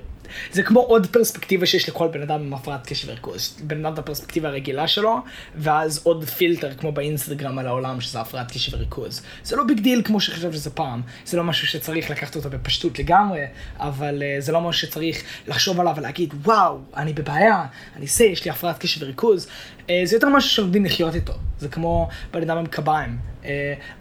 [0.51, 3.59] זה כמו עוד פרספקטיבה שיש לכל בן אדם עם הפרעת קשב וריכוז.
[3.63, 5.17] בן אדם את הפרספקטיבה הרגילה שלו,
[5.55, 9.21] ואז עוד פילטר כמו באינסטגרם על העולם שזה הפרעת קשב וריכוז.
[9.43, 12.99] זה לא big deal כמו שחשב שזה פעם, זה לא משהו שצריך לקחת אותו בפשטות
[12.99, 13.41] לגמרי,
[13.79, 17.65] אבל אה, זה לא משהו שצריך לחשוב עליו ולהגיד, וואו, אני בבעיה,
[17.95, 19.47] אני זה, יש לי הפרעת קשב וריכוז.
[19.47, 21.33] אה, זה יותר משהו שלומדים לחיות איתו.
[21.59, 23.17] זה כמו בן אדם עם קביים.
[23.43, 23.45] אה,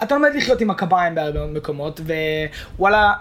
[0.02, 2.00] אתה לומד לחיות עם הקביים בהרבה מקומות,
[2.76, 3.12] ווואלה,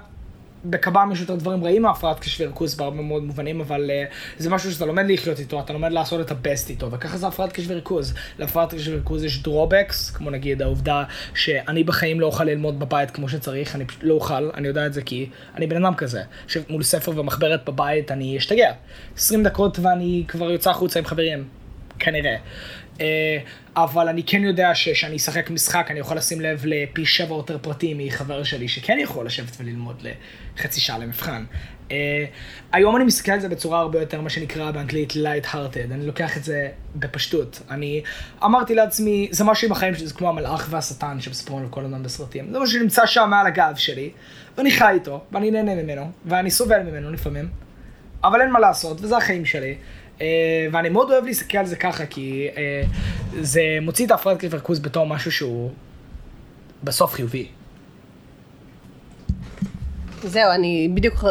[0.65, 4.71] בקביים יש יותר דברים רעים מהפרעת קשב וריכוז בהרבה מאוד מובנים, אבל אה, זה משהו
[4.71, 7.71] שאתה לומד לחיות איתו, אתה לומד לעשות את ה best איתו, וככה זה הפרעת קשב
[7.71, 8.13] וריכוז.
[8.39, 13.29] להפרעת קשב וריכוז יש drawbacks, כמו נגיד העובדה שאני בחיים לא אוכל ללמוד בבית כמו
[13.29, 16.83] שצריך, אני פשוט לא אוכל, אני יודע את זה כי אני בן אדם כזה, שמול
[16.83, 18.71] ספר ומחברת בבית אני אשתגע.
[19.17, 21.47] 20 דקות ואני כבר יוצא החוצה עם חברים,
[21.99, 22.35] כנראה.
[22.99, 23.01] Uh,
[23.75, 27.97] אבל אני כן יודע שכשאני אשחק משחק אני יכול לשים לב לפי שבע יותר פרטים
[27.97, 30.07] מחבר שלי שכן יכול לשבת וללמוד
[30.57, 31.45] לחצי שעה למבחן.
[31.87, 31.91] Uh,
[32.71, 36.43] היום אני מסתכל על זה בצורה הרבה יותר מה שנקרא באנגלית light-hearted, אני לוקח את
[36.43, 37.61] זה בפשטות.
[37.69, 38.01] אני
[38.43, 42.03] אמרתי לעצמי, זה משהו עם החיים שלי, זה כמו המלאך והשטן שמספרים על כל הזמן
[42.03, 42.51] בסרטים.
[42.51, 44.09] זה משהו שנמצא שם מעל הגב שלי,
[44.57, 47.49] ואני חי איתו, ואני נהנה ממנו, ואני סובל ממנו לפעמים,
[48.23, 49.75] אבל אין מה לעשות, וזה החיים שלי.
[50.21, 52.83] אה, ואני מאוד אוהב להסתכל על זה ככה, כי אה,
[53.41, 55.71] זה מוציא את ההפרעת קשב וריכוז בתור משהו שהוא
[56.83, 57.47] בסוף חיובי.
[60.23, 61.23] זהו, אני בדיוק,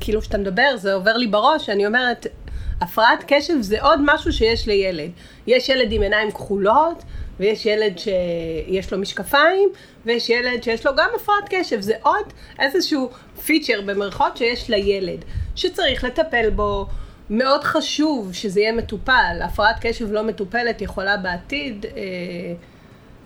[0.00, 2.26] כאילו שאתה מדבר, זה עובר לי בראש, אני אומרת,
[2.80, 5.10] הפרעת קשב זה עוד משהו שיש לילד.
[5.46, 7.04] יש ילד עם עיניים כחולות,
[7.40, 9.68] ויש ילד שיש לו משקפיים,
[10.06, 11.80] ויש ילד שיש לו גם הפרעת קשב.
[11.80, 12.24] זה עוד
[12.58, 13.10] איזשהו
[13.46, 15.24] פיצ'ר במרכאות שיש לילד,
[15.56, 16.86] שצריך לטפל בו.
[17.30, 19.40] מאוד חשוב שזה יהיה מטופל.
[19.42, 21.92] הפרעת קשב לא מטופלת יכולה בעתיד אה,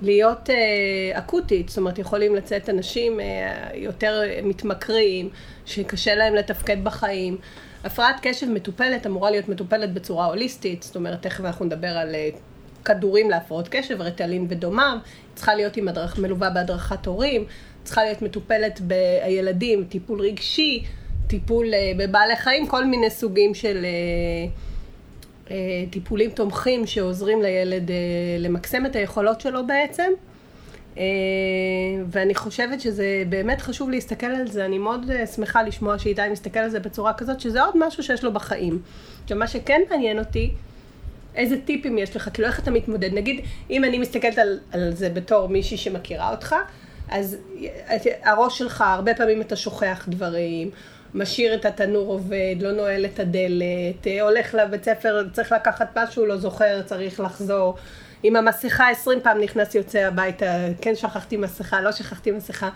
[0.02, 5.28] להיות אה, אקוטית, זאת אומרת יכולים לצאת אנשים אה, יותר מתמכרים,
[5.66, 7.36] שקשה להם לתפקד בחיים.
[7.84, 12.28] הפרעת קשב מטופלת אמורה להיות מטופלת בצורה הוליסטית, זאת אומרת תכף אנחנו נדבר על אה,
[12.84, 14.98] כדורים להפרעות קשב, רטלין ודומיו,
[15.34, 17.44] צריכה להיות הדרך, מלווה בהדרכת הורים,
[17.84, 20.84] צריכה להיות מטופלת בילדים, טיפול רגשי,
[21.32, 23.90] טיפול אה, בבעלי חיים, כל מיני סוגים של אה,
[25.50, 27.90] אה, טיפולים תומכים שעוזרים לילד
[28.38, 30.12] למקסם את היכולות שלו בעצם.
[32.10, 36.70] ואני חושבת שזה באמת חשוב להסתכל על זה, אני מאוד שמחה לשמוע שאיתי מסתכל על
[36.70, 38.82] זה בצורה כזאת, שזה עוד משהו שיש לו בחיים.
[39.22, 40.50] עכשיו, מה שכן מעניין אותי,
[41.34, 45.08] איזה טיפים יש לך, כאילו איך אתה מתמודד, נגיד, אם אני מסתכלת על, על זה
[45.08, 46.54] בתור מישהי שמכירה אותך,
[47.08, 47.36] אז
[48.22, 50.70] הראש שלך, הרבה פעמים אתה שוכח דברים,
[51.14, 56.26] משאיר את התנור עובד, לא נועל את הדלת, אה, הולך לבית ספר, צריך לקחת משהו,
[56.26, 57.76] לא זוכר, צריך לחזור.
[58.22, 62.68] עם המסכה עשרים פעם נכנס יוצא הביתה, כן שכחתי מסכה, לא שכחתי מסכה.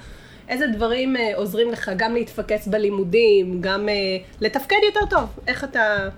[0.49, 3.95] איזה דברים אה, עוזרים לך גם להתפקס בלימודים, גם אה,
[4.41, 5.39] לתפקד יותר טוב?
[5.47, 6.09] איך אתה...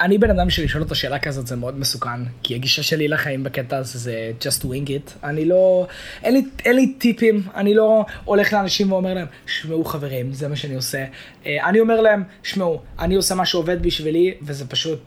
[0.00, 3.76] אני בן אדם שלשאול אותו שאלה כזאת זה מאוד מסוכן, כי הגישה שלי לחיים בקטע
[3.76, 5.24] הזה זה just wing it.
[5.24, 5.86] אני לא,
[6.22, 10.56] אין לי, אין לי טיפים, אני לא הולך לאנשים ואומר להם, שמעו חברים, זה מה
[10.56, 11.04] שאני עושה.
[11.46, 15.00] אה, אני אומר להם, שמעו, אני עושה מה שעובד בשבילי, וזה פשוט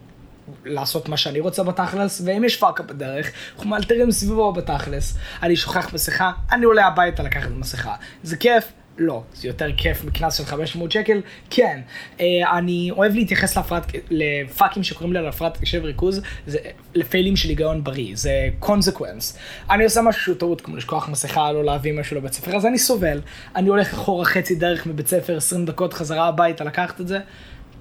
[0.66, 5.18] לעשות מה שאני רוצה בתכלס, ואם יש פאקה בדרך, אנחנו מאלתרים סביבו בתכלס.
[5.44, 7.96] אני שוכח מסכה, אני עולה הביתה לקחת מסכה.
[8.24, 11.80] זה כיף, לא, זה יותר כיף מקנס של 500 שקל, כן.
[12.18, 12.22] Uh,
[12.58, 16.58] אני אוהב להתייחס להפרעת, לפאקים שקוראים לי על הפרעת קשב וריכוז, זה
[16.96, 19.38] לפיילים של היגיון בריא, זה קונסקוונס.
[19.70, 23.22] אני עושה משהו טעות, כמו לשכוח מסכה, לא להביא משהו לבית ספר, אז אני סובל.
[23.56, 27.20] אני הולך אחורה חצי דרך מבית ספר, 20 דקות חזרה הביתה לקחת את זה.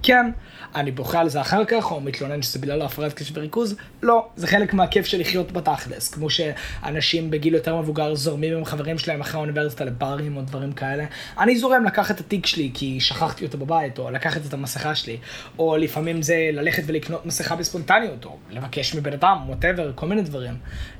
[0.07, 0.31] כן,
[0.75, 4.47] אני בוכה על זה אחר כך, או מתלונן שזה בגלל הפרעת קשב וריכוז, לא, זה
[4.47, 9.39] חלק מהכיף של לחיות בתכלס, כמו שאנשים בגיל יותר מבוגר זורמים עם חברים שלהם אחרי
[9.39, 11.05] האוניברסיטה לברים או דברים כאלה.
[11.39, 15.17] אני זורם לקחת את התיק שלי כי שכחתי אותו בבית, או לקחת את המסכה שלי,
[15.59, 20.53] או לפעמים זה ללכת ולקנות מסכה בספונטניות, או לבקש מבן אדם, ווטאבר, כל מיני דברים.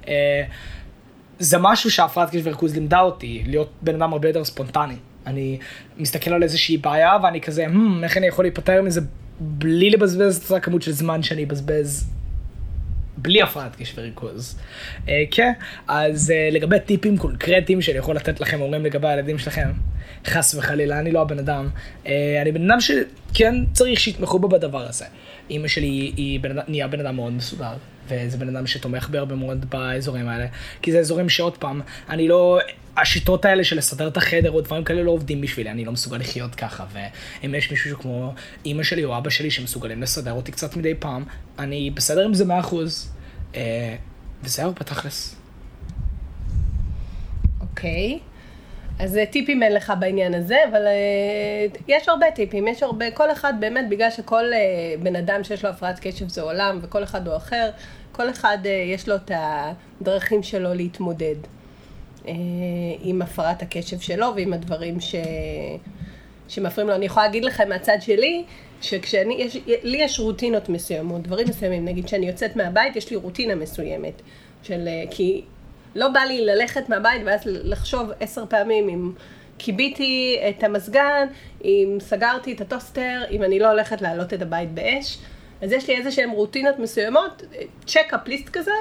[0.08, 0.44] אה,
[1.40, 4.96] זה משהו שהפרעת קשב וריכוז לימדה אותי, להיות בן אדם הרבה יותר ספונטני.
[5.28, 5.58] אני
[5.98, 9.02] מסתכל על איזושהי בעיה ואני כזה, hmm, איך אני יכול להיפטר מזה
[9.40, 12.10] בלי לבזבז את אותה כמות של זמן שאני אבזבז
[13.18, 14.60] בלי הפרעת קשב וריכוז.
[15.10, 15.52] אה, כן,
[15.88, 19.72] אז אה, לגבי טיפים קונקרטיים שאני יכול לתת לכם, אומרים לגבי הילדים שלכם,
[20.26, 21.70] חס וחלילה, אני לא הבן אדם.
[22.08, 25.06] אה, אני בן אדם שכן צריך שיתמכו בו בדבר הזה.
[25.50, 27.74] אימא שלי היא בן, נהיה בן אדם מאוד מסודר.
[28.08, 30.46] וזה בן אדם שתומך בי הרבה מאוד באזורים האלה.
[30.82, 32.60] כי זה אזורים שעוד פעם, אני לא...
[32.98, 36.18] השיטות האלה של לסדר את החדר או דברים כאלה לא עובדים בשבילי, אני לא מסוגל
[36.18, 36.86] לחיות ככה.
[36.94, 38.34] ואם יש מישהו כמו
[38.66, 41.24] אימא שלי או אבא שלי שמסוגלים לסדר אותי קצת מדי פעם,
[41.60, 43.12] אני בסדר עם זה מאה אחוז.
[43.56, 43.96] אה,
[44.44, 45.36] וזהו, בתכלס.
[47.62, 48.20] אוקיי.
[49.00, 53.32] אז אה, טיפים אין לך בעניין הזה, אבל uh, יש הרבה טיפים, יש הרבה, כל
[53.32, 57.28] אחד באמת, בגלל שכל uh, בן אדם שיש לו הפרעת קשב זה עולם, וכל אחד
[57.28, 57.70] הוא אחר,
[58.12, 58.58] כל אחד
[58.94, 61.36] יש לו את הדרכים שלו להתמודד
[63.02, 65.16] עם הפרעת הקשב שלו ועם הדברים ש...
[66.48, 66.96] שמפריעים לו.
[66.96, 68.44] אני יכולה להגיד לכם מהצד שלי,
[68.82, 73.56] שכשאני, יש, לי יש רוטינות מסוימות, דברים מסוימים, נגיד כשאני יוצאת מהבית, יש לי רוטינה
[73.56, 74.22] מסוימת,
[74.64, 75.42] של, כי
[75.96, 79.12] לא בא לי ללכת מהבית ואז לחשוב עשר פעמים אם
[79.58, 81.28] כיביתי את המזגן,
[81.64, 85.18] אם סגרתי את הטוסטר, אם אני לא הולכת להעלות את הבית באש.
[85.62, 87.44] אז יש לי איזה שהן רוטינות מסוימות,
[87.86, 88.72] check-up list כזה,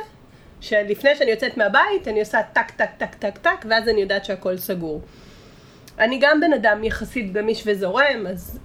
[0.60, 4.56] שלפני שאני יוצאת מהבית אני עושה טק טק טק טק טק ואז אני יודעת שהכל
[4.56, 5.00] סגור.
[5.98, 8.58] אני גם בן אדם יחסית גמיש וזורם, אז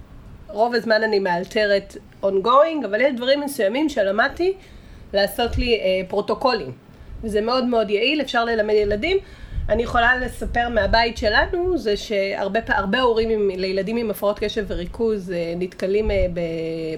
[0.48, 4.52] רוב הזמן אני מאלתרת ongoing, אבל יש דברים מסוימים שלמדתי
[5.12, 6.89] לעשות לי אה, פרוטוקולים.
[7.24, 9.18] וזה מאוד מאוד יעיל, אפשר ללמד ילדים.
[9.68, 15.54] אני יכולה לספר מהבית שלנו, זה שהרבה הורים עם, לילדים עם הפרעות קשב וריכוז אה,
[15.56, 16.26] נתקלים אה,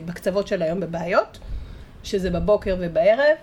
[0.05, 1.39] בקצוות של היום בבעיות,
[2.03, 3.37] שזה בבוקר ובערב.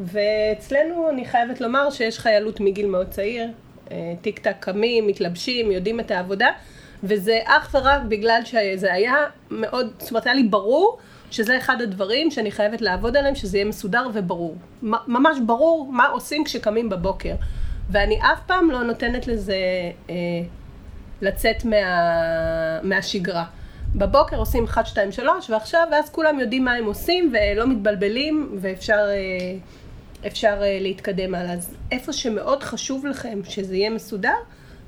[0.00, 3.48] ואצלנו אני חייבת לומר שיש חיילות מגיל מאוד צעיר,
[3.90, 6.48] אה, טיק טק קמים, מתלבשים, יודעים את העבודה,
[7.04, 9.14] וזה אך ורק בגלל שזה היה
[9.50, 10.98] מאוד, זאת אומרת היה לי ברור
[11.30, 14.56] שזה אחד הדברים שאני חייבת לעבוד עליהם, שזה יהיה מסודר וברור.
[14.82, 17.34] ממש ברור מה עושים כשקמים בבוקר.
[17.90, 19.56] ואני אף פעם לא נותנת לזה
[20.10, 20.14] אה,
[21.22, 23.44] לצאת מה, מהשגרה.
[23.94, 29.08] בבוקר עושים 1, 2, 3 ועכשיו, ואז כולם יודעים מה הם עושים ולא מתבלבלים ואפשר
[29.08, 29.56] אה,
[30.26, 31.52] אפשר, אה, להתקדם הלאה.
[31.52, 34.34] אז איפה שמאוד חשוב לכם שזה יהיה מסודר,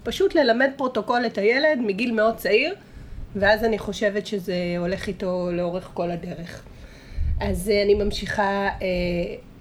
[0.03, 2.75] פשוט ללמד פרוטוקול את הילד מגיל מאוד צעיר.
[3.37, 6.63] ואז אני חושבת שזה הולך איתו לאורך כל הדרך.
[7.41, 8.87] אז אה, אני ממשיכה אה,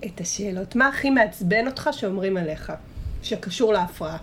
[0.05, 0.75] את השאלות.
[0.75, 2.73] מה הכי מעצבן אותך שאומרים עליך,
[3.23, 4.17] שקשור להפרעה?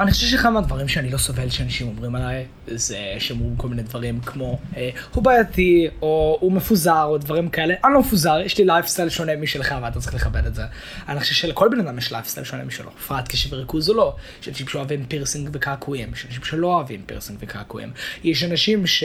[0.00, 3.82] אני חושב שאחד מהדברים שאני לא סובל שאנשים אומרים עליי, זה שהם אומרים כל מיני
[3.82, 7.74] דברים כמו, אה, הוא בעייתי, או הוא מפוזר, או דברים כאלה.
[7.84, 10.62] אני לא מפוזר, יש לי לייפסטייל שונה משלך, ואתה צריך לכבד את זה.
[11.08, 12.90] אני חושב שלכל בן אדם יש לייפסטייל שונה משלו.
[12.98, 14.16] הפרעת קשב וריכוז או לא.
[14.42, 17.90] יש אנשים שאוהבים פירסינג וקעקועים, יש אנשים שלא אוהבים פירסינג וקעקועים.
[18.24, 19.04] יש אנשים ש...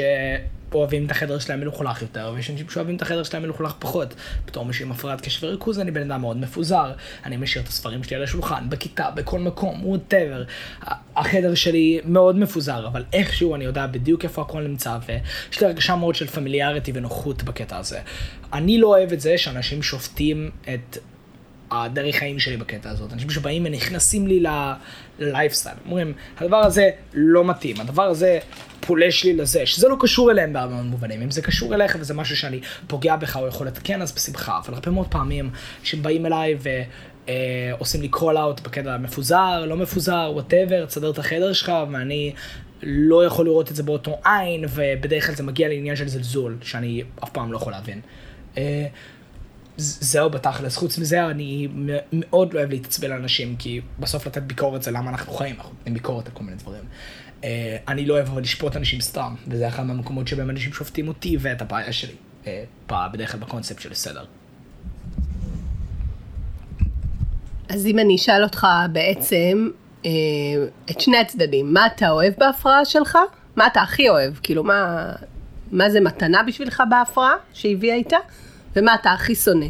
[0.76, 4.14] אוהבים את החדר שלהם מלוכלך יותר, ויש אנשים שאוהבים את החדר שלהם מלוכלך פחות.
[4.48, 6.92] בתור מישהו עם הפרעת קשב וריכוז אני בן אדם מאוד מפוזר.
[7.26, 10.44] אני משאיר את הספרים שלי על השולחן, בכיתה, בכל מקום, whatever.
[11.16, 15.96] החדר שלי מאוד מפוזר, אבל איכשהו אני יודע בדיוק איפה הכל נמצא, ויש לי הרגשה
[15.96, 18.00] מאוד של familiarity ונוחות בקטע הזה.
[18.54, 20.98] אני לא אוהב את זה שאנשים שופטים את
[21.72, 23.14] הדרך חיים שלי בקטע הזאת.
[23.14, 24.40] אנשים שבאים ונכנסים לי
[25.20, 25.78] ללייפסטייל.
[25.86, 28.40] אומרים, הדבר הזה לא מתאים, הדבר הזה
[28.80, 31.22] פולש לי לזה, שזה לא קשור אליהם בהרבה מאוד מובנים.
[31.22, 34.60] אם זה קשור אליך וזה משהו שאני פוגע בך או יכול לתקן, אז בשמחה.
[34.66, 35.50] אבל הרבה מאוד פעמים
[35.84, 36.70] שבאים אליי ו...
[37.30, 42.34] אה, עושים לי call out בקטע מפוזר, לא מפוזר, whatever, תסדר את החדר שלך, ואני
[42.84, 47.04] לא יכול לראות את זה באותו עין, ובדרך כלל זה מגיע לעניין של זלזול, שאני
[47.24, 48.02] אף פעם לא יכול להבין.
[48.58, 48.86] אה,
[49.78, 51.68] זהו בתכלס, חוץ מזה אני
[52.14, 55.72] מאוד לא אוהב להתעצבן על אנשים, כי בסוף לתת ביקורת זה למה אנחנו חיים, אנחנו
[55.74, 56.84] נותנים ביקורת על כל מיני דברים.
[57.44, 61.38] אה, אני לא אוהב אבל לשפוט אנשים סתם, וזה אחד מהמקומות שבהם אנשים שופטים אותי
[61.40, 62.16] ואת הבעיה שלי,
[62.92, 64.26] בדרך כלל בקונספט של סדר.
[67.70, 69.70] אז אם אני אשאל אותך בעצם
[70.06, 70.12] אה,
[70.92, 73.18] את שני הצדדים, מה אתה אוהב בהפרעה שלך?
[73.56, 74.34] מה אתה הכי אוהב?
[74.44, 75.12] כאילו, מה,
[75.72, 78.18] מה זה מתנה בשבילך בהפרעה שהביאה איתה?
[78.76, 79.66] ומה אתה הכי שונא?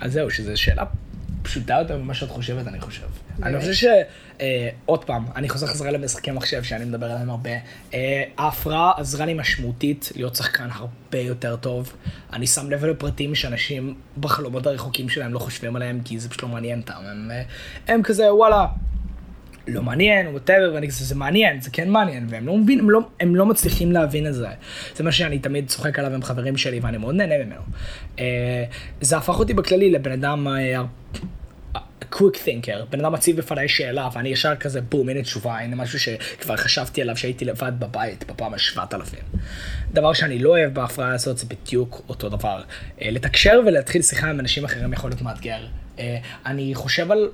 [0.00, 0.84] אז זהו, שזו שאלה
[1.42, 3.06] פשוטה יותר ממה שאת חושבת, אני חושב.
[3.42, 3.84] אני חושב ש...
[4.40, 7.50] אה, עוד פעם, אני חוזר חזרה למשחקי מחשב שאני מדבר עליהם הרבה.
[7.94, 11.92] אה, ההפרעה עזרה לי משמעותית להיות שחקן הרבה יותר טוב.
[12.32, 16.48] אני שם לב לפרטים שאנשים בחלומות הרחוקים שלהם לא חושבים עליהם, כי זה פשוט לא
[16.48, 16.94] מעניין אותם.
[17.04, 17.42] הם, אה,
[17.88, 18.66] הם כזה, וואלה,
[19.70, 22.90] לא מעניין, או whatever, ואני כזה, זה מעניין, זה כן מעניין, והם לא מבינים, הם
[22.90, 24.48] לא, הם לא מצליחים להבין את זה.
[24.96, 27.60] זה מה שאני תמיד צוחק עליו עם חברים שלי, ואני מאוד נהנה ממנו.
[28.18, 28.64] אה,
[29.00, 30.82] זה הפך אותי בכללי לבן אדם אה,
[32.10, 36.00] quick thinker, בן אדם מציב בפניי שאלה ואני ישר כזה בום הנה תשובה, הנה משהו
[36.00, 39.20] שכבר חשבתי עליו שהייתי לבד בבית בפעם השבעת אלפים.
[39.92, 42.62] דבר שאני לא אוהב בהפרעה הזאת זה בדיוק אותו דבר.
[43.02, 45.66] אה, לתקשר ולהתחיל שיחה עם אנשים אחרים יכול להיות מאתגר.
[45.98, 47.28] אה, אני חושב על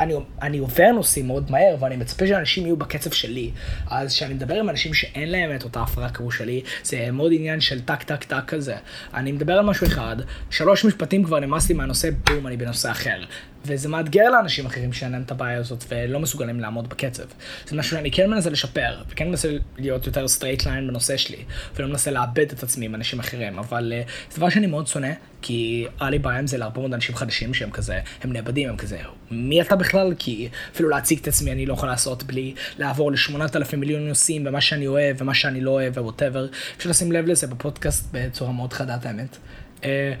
[0.00, 3.50] אני, אני עובר נושאים מאוד מהר, ואני מצפה שאנשים יהיו בקצב שלי.
[3.86, 7.60] אז כשאני מדבר עם אנשים שאין להם את אותה הפרעה כמו שלי, זה מאוד עניין
[7.60, 8.76] של טק טק טק כזה.
[9.14, 10.16] אני מדבר על משהו אחד,
[10.50, 13.24] שלוש משפטים כבר נמאס לי מהנושא, בום, אני בנושא אחר.
[13.66, 17.24] וזה מאתגר לאנשים אחרים שאין להם את הבעיה הזאת ולא מסוגלים לעמוד בקצב.
[17.66, 21.44] זה משהו שאני כן מנסה לשפר, וכן מנסה להיות יותר straight line בנושא שלי,
[21.76, 25.12] ולא מנסה לאבד את עצמי עם אנשים אחרים, אבל אה, זה דבר שאני מאוד שונא,
[25.42, 28.76] כי היה לי בעיה עם זה להרבה מאוד אנשים חדשים שהם כזה, הם נאבדים, הם
[28.76, 28.98] כזה,
[29.30, 30.14] מי אתה בכלל?
[30.18, 34.46] כי אפילו להציג את עצמי אני לא יכול לעשות בלי לעבור לשמונת אלפים מיליון נושאים
[34.46, 36.46] ומה שאני אוהב ומה שאני לא אוהב ו whatever.
[36.76, 39.36] אפשר לשים לב לזה בפודקאסט בצורה מאוד חדה את האמת.
[39.84, 40.14] אה,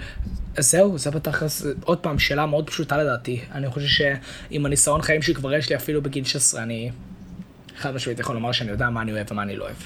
[0.56, 3.40] אז זהו, זה בתכלס, עוד פעם, שאלה מאוד פשוטה לדעתי.
[3.52, 6.90] אני חושב שעם הניסיון חיים שכבר יש לי אפילו בגיל 16, אני
[7.76, 9.76] חד משמעית יכול לומר שאני יודע מה אני אוהב ומה אני לא אוהב.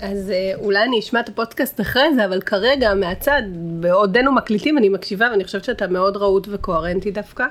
[0.00, 4.88] אז אה, אולי אני אשמע את הפודקאסט אחרי זה, אבל כרגע מהצד, בעודנו מקליטים, אני
[4.88, 7.44] מקשיבה ואני חושבת שאתה מאוד רהוט וקוהרנטי דווקא,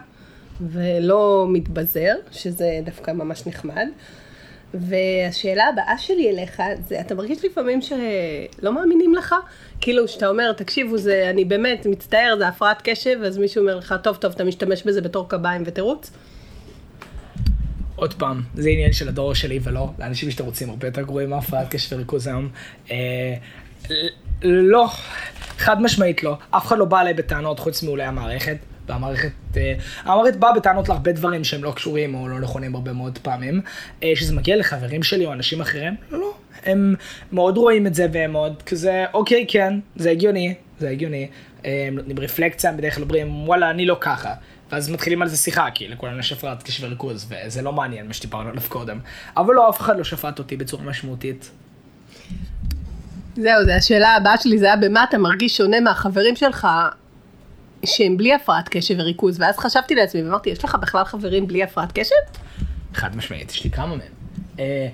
[0.62, 3.88] ולא מתבזר, שזה דווקא ממש נחמד.
[4.74, 9.36] והשאלה הבאה שלי אליך, זה אתה מרגיש לפעמים שלא מאמינים לך?
[9.82, 13.96] כאילו, שאתה אומר, תקשיבו, זה, אני באמת מצטער, זה הפרעת קשב, אז מישהו אומר לך,
[14.04, 16.12] טוב, טוב, אתה משתמש בזה בתור קביים ותירוץ?
[17.96, 21.68] עוד פעם, זה עניין של הדור שלי ולא, לאנשים שאתם רוצים הרבה יותר גרועים מהפרעת
[21.70, 22.50] קשב וריכוז היום.
[22.92, 23.34] אה,
[24.44, 24.88] לא,
[25.58, 26.38] חד משמעית לא.
[26.50, 28.58] אף אחד לא בא אליי בטענות חוץ מאולי המערכת.
[28.88, 29.74] והמערכת, אה,
[30.04, 33.62] המערכת באה בטענות להרבה דברים שהם לא קשורים או לא נכונים הרבה מאוד פעמים.
[34.04, 36.34] אה, שזה מגיע לחברים שלי או אנשים אחרים, לא, לא.
[36.66, 36.96] הם
[37.32, 41.28] מאוד רואים את זה והם מאוד כזה, אוקיי, כן, זה הגיוני, זה הגיוני.
[41.66, 44.34] אה, הם נותנים רפלקציה, הם בדרך כלל אומרים, וואלה, אני לא ככה.
[44.72, 48.14] ואז מתחילים על זה שיחה, כי לכולם יש הפרעת קשב וריכוז, וזה לא מעניין מה
[48.14, 49.00] שדיברנו עליו קודם.
[49.38, 51.52] אבל לא, אף אחד לא שפט אותי בצורה משמעותית.
[53.36, 56.68] זהו, זו השאלה הבאה שלי, זה היה במה אתה מרגיש שונה מהחברים שלך
[57.86, 61.92] שהם בלי הפרעת קשב וריכוז, ואז חשבתי לעצמי ואמרתי, יש לך בכלל חברים בלי הפרעת
[61.92, 62.16] קשב?
[62.94, 64.00] חד משמעית, יש לי כמה מהם.
[64.60, 64.88] אה,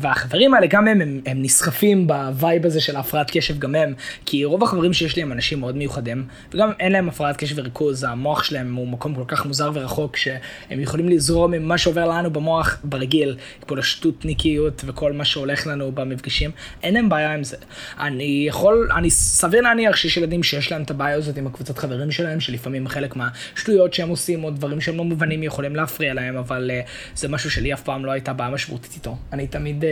[0.00, 3.94] והחברים האלה גם הם, הם, הם נסחפים ב vibe הזה של הפרעת קשב גם הם,
[4.26, 6.24] כי רוב החברים שיש לי הם אנשים מאוד מיוחדים,
[6.54, 10.80] וגם אין להם הפרעת קשב וריכוז, המוח שלהם הוא מקום כל כך מוזר ורחוק, שהם
[10.80, 13.36] יכולים לזרום עם מה שעובר לנו במוח ברגיל,
[13.66, 16.50] כל השטותניקיות וכל מה שהולך לנו במפגשים,
[16.82, 17.56] אין להם בעיה עם זה.
[18.00, 22.10] אני יכול, אני סביר להניח שיש ילדים שיש להם את הבעיה הזאת עם הקבוצת חברים
[22.10, 26.70] שלהם, שלפעמים חלק מהשטויות שהם עושים או דברים שהם לא מובנים יכולים להפריע להם, אבל
[26.70, 29.16] uh, זה משהו שלי אף פעם לא הייתה בעיה משמעותית איתו.
[29.32, 29.86] אני אני תמיד uh,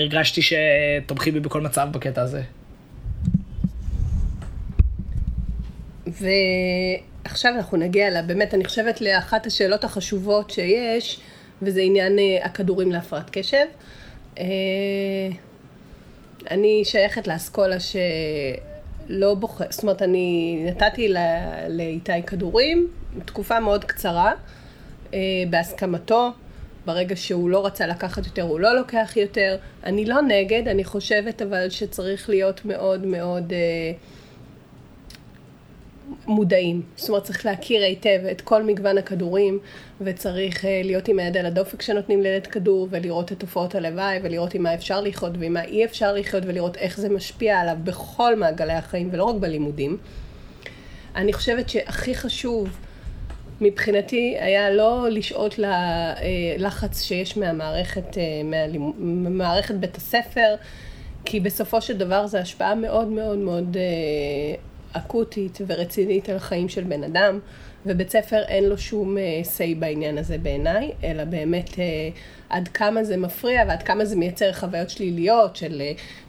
[0.00, 2.42] הרגשתי שתומכים בי בכל מצב בקטע הזה.
[6.06, 11.20] ועכשיו אנחנו נגיע לה, באמת, אני חושבת לאחת השאלות החשובות שיש,
[11.62, 13.66] וזה עניין uh, הכדורים להפרעת קשב.
[14.34, 14.40] Uh,
[16.50, 21.14] אני שייכת לאסכולה שלא בוחר, זאת אומרת, אני נתתי
[21.68, 22.88] לאיתי כדורים,
[23.24, 24.32] תקופה מאוד קצרה,
[25.50, 26.32] בהסכמתו.
[26.86, 29.56] ברגע שהוא לא רצה לקחת יותר, הוא לא לוקח יותר.
[29.84, 33.92] אני לא נגד, אני חושבת אבל שצריך להיות מאוד מאוד אה,
[36.26, 36.82] מודעים.
[36.96, 39.58] זאת אומרת, צריך להכיר היטב את כל מגוון הכדורים,
[40.00, 44.54] וצריך אה, להיות עם היד על הדופק כשנותנים לילד כדור, ולראות את תופעות הלוואי, ולראות
[44.54, 48.36] עם מה אפשר לחיות ועם מה אי אפשר לחיות, ולראות איך זה משפיע עליו בכל
[48.36, 49.98] מעגלי החיים, ולא רק בלימודים.
[51.16, 52.68] אני חושבת שהכי חשוב
[53.60, 58.62] מבחינתי היה לא לשהות ללחץ שיש מהמערכת, אה,
[58.98, 60.54] ממערכת בית הספר,
[61.24, 66.84] כי בסופו של דבר זו השפעה מאוד מאוד מאוד אה, אקוטית ורצינית על חיים של
[66.84, 67.38] בן אדם,
[67.86, 71.70] ובית ספר אין לו שום אה, say בעניין הזה בעיניי, אלא באמת
[72.48, 75.82] עד כמה זה מפריע ועד כמה זה מייצר חוויות שליליות של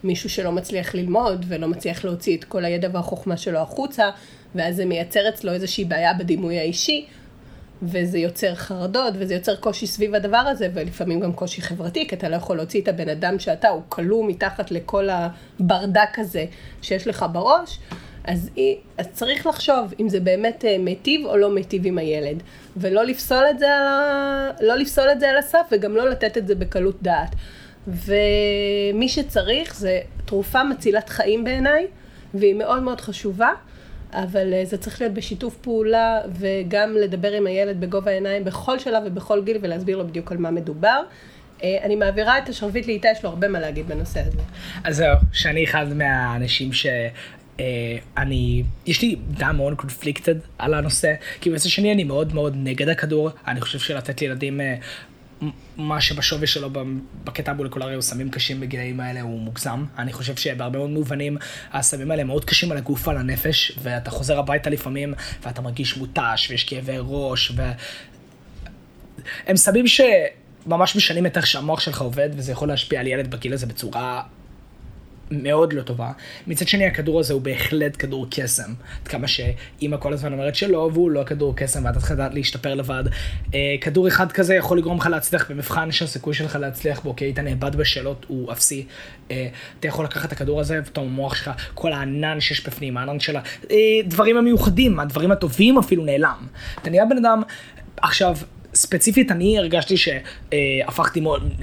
[0.03, 4.09] מישהו שלא מצליח ללמוד ולא מצליח להוציא את כל הידע והחוכמה שלו החוצה,
[4.55, 7.05] ואז זה מייצר אצלו איזושהי בעיה בדימוי האישי.
[7.83, 12.29] וזה יוצר חרדות, וזה יוצר קושי סביב הדבר הזה, ולפעמים גם קושי חברתי, כי אתה
[12.29, 16.45] לא יכול להוציא את הבן אדם שאתה, הוא כלוא מתחת לכל הברדק הזה
[16.81, 17.79] שיש לך בראש,
[18.23, 18.49] אז,
[18.97, 22.43] אז צריך לחשוב אם זה באמת אה, מיטיב או לא מיטיב עם הילד,
[22.77, 23.87] ולא לפסול את זה על.
[24.61, 27.35] לא לפסול את זה על הסף, וגם לא לתת את זה בקלות דעת.
[27.87, 31.87] ומי שצריך, זה תרופה מצילת חיים בעיניי,
[32.33, 33.49] והיא מאוד מאוד חשובה.
[34.13, 39.03] אבל אה, זה צריך להיות בשיתוף פעולה וגם לדבר עם הילד בגובה העיניים בכל שלב
[39.05, 41.01] ובכל גיל ולהסביר לו בדיוק על מה מדובר.
[41.63, 44.41] אה, אני מעבירה את השרביט לאיתה, יש לו הרבה מה להגיד בנושא הזה.
[44.83, 46.87] אז זהו, שאני אחד מהאנשים ש...
[48.17, 52.89] אני, יש לי דעה מאוד קונפליקטד על הנושא, כי בצד שני אני מאוד מאוד נגד
[52.89, 54.61] הכדור, אני חושב שלתת לילדים
[55.77, 56.69] מה שבשווי שלו
[57.23, 59.85] בקטע המולקולרי הוא סמים קשים בגילאים האלה הוא מוגזם.
[59.97, 61.37] אני חושב שבהרבה מאוד מובנים
[61.73, 65.13] הסמים האלה מאוד קשים על הגוף, על הנפש, ואתה חוזר הביתה לפעמים
[65.43, 67.61] ואתה מרגיש מותש ויש כאבי ראש, ו...
[69.47, 73.53] הם סמים שממש משנים את איך שהמוח שלך עובד, וזה יכול להשפיע על ילד בגיל
[73.53, 74.21] הזה בצורה
[75.31, 76.11] מאוד לא טובה.
[76.47, 78.71] מצד שני, הכדור הזה הוא בהחלט כדור קסם.
[79.01, 82.75] עד כמה שאימא כל הזמן אומרת שלא, והוא לא כדור קסם, ואתה צריך לדעת להשתפר
[82.75, 83.03] לבד.
[83.53, 87.39] אה, כדור אחד כזה יכול לגרום לך להצליח במבחן שהסיכוי שלך להצליח בו, כי היית
[87.39, 88.85] נאבד בשאלות הוא אפסי.
[89.31, 89.47] אה,
[89.79, 93.35] אתה יכול לקחת את הכדור הזה, ופתאום המוח שלך, כל הענן שיש בפנים, הענן של
[93.35, 96.47] הדברים אה, המיוחדים, הדברים הטובים אפילו נעלם.
[96.81, 97.41] אתה נהיה בן אדם,
[98.01, 98.37] עכשיו,
[98.73, 101.53] ספציפית אני הרגשתי שהפכתי מאוד,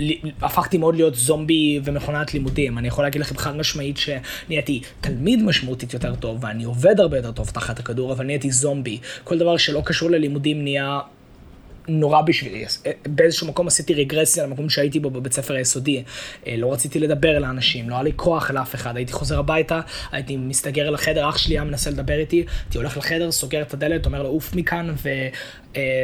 [0.43, 2.79] הפכתי מאוד להיות זומבי ומכונת לימודים.
[2.79, 7.33] אני יכול להגיד לכם חד משמעית שנהייתי תלמיד משמעותית יותר טוב, ואני עובד הרבה יותר
[7.33, 8.99] טוב תחת הכדור, אבל נהייתי זומבי.
[9.25, 11.01] כל דבר שלא קשור ללימודים נהיה
[11.89, 12.65] נורא בשבילי.
[12.87, 16.03] אה, באיזשהו מקום עשיתי רגרסיה למקום שהייתי בו בבית ספר היסודי.
[16.47, 18.97] אה, לא רציתי לדבר לאנשים, לא היה לי כוח לאף אחד.
[18.97, 19.81] הייתי חוזר הביתה,
[20.13, 24.07] הייתי מסתגר לחדר, אח שלי היה מנסה לדבר איתי, הייתי הולך לחדר, סוגר את הדלת,
[24.07, 24.95] אומר לו עוף מכאן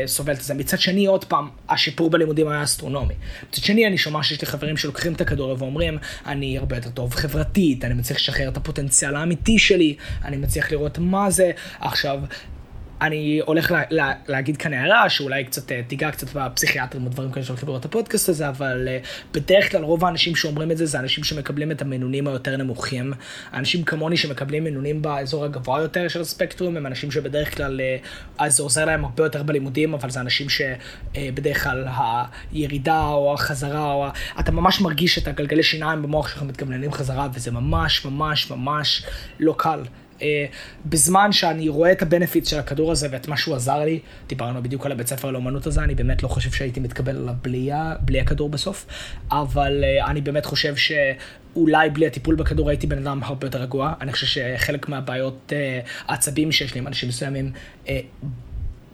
[0.06, 0.54] וסובל את זה.
[0.54, 3.14] מצד שני, עוד פעם, השיפור בלימודים היה אסטרונומי.
[3.48, 7.14] מצד שני, אני שומע שיש לי חברים שלוקחים את הכדור ואומרים, אני הרבה יותר טוב
[7.14, 11.50] חברתית, אני מצליח לשחרר את הפוטנציאל האמיתי שלי, אני מצליח לראות מה זה.
[11.80, 12.20] עכשיו,
[13.02, 17.44] אני הולך לה, לה, להגיד כאן הערה שאולי קצת אה, תיגע קצת בפסיכיאטרים או כאלה
[17.44, 20.98] שהולכים לראות את הפודקאסט הזה, אבל uh, בדרך כלל רוב האנשים שאומרים את זה זה
[20.98, 23.12] אנשים שמקבלים את המנונים היותר נמוכים.
[23.54, 27.80] אנשים כמוני שמקבלים מנונים באזור הגבוה יותר של הספקטרום הם אנשים שבדרך כלל
[28.38, 31.86] uh, זה עוזר להם הרבה יותר בלימודים, אבל זה אנשים שבדרך כלל
[32.52, 34.10] הירידה או החזרה או ה...
[34.40, 39.02] אתה ממש מרגיש את הגלגלי שיניים במוח שלך מתגמלנים חזרה וזה ממש ממש ממש
[39.40, 39.82] לא קל.
[40.22, 40.46] אה,
[40.86, 44.86] בזמן שאני רואה את הבנפיט של הכדור הזה ואת מה שהוא עזר לי, דיברנו בדיוק
[44.86, 48.48] על הבית ספר לאומנות הזה, אני באמת לא חושב שהייתי מתקבל עליו בלי, בלי הכדור
[48.48, 48.86] בסוף,
[49.30, 53.92] אבל אה, אני באמת חושב שאולי בלי הטיפול בכדור הייתי בן אדם הרבה יותר רגוע.
[54.00, 57.52] אני חושב שחלק מהבעיות אה, העצבים שיש לי עם אנשים מסוימים,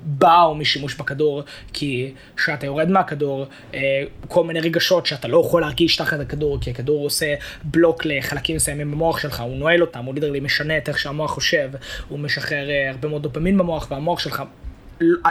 [0.07, 1.43] באו משימוש בכדור,
[1.73, 6.71] כי כשאתה יורד מהכדור, אה, כל מיני רגשות שאתה לא יכול להרגיש תחת הכדור, כי
[6.71, 7.35] הכדור עושה
[7.65, 11.71] בלוק לחלקים מסוימים במוח שלך, הוא נועל אותם, הוא literally משנה את איך שהמוח חושב,
[12.09, 14.43] הוא משחרר אה, הרבה מאוד דופמין במוח, והמוח שלך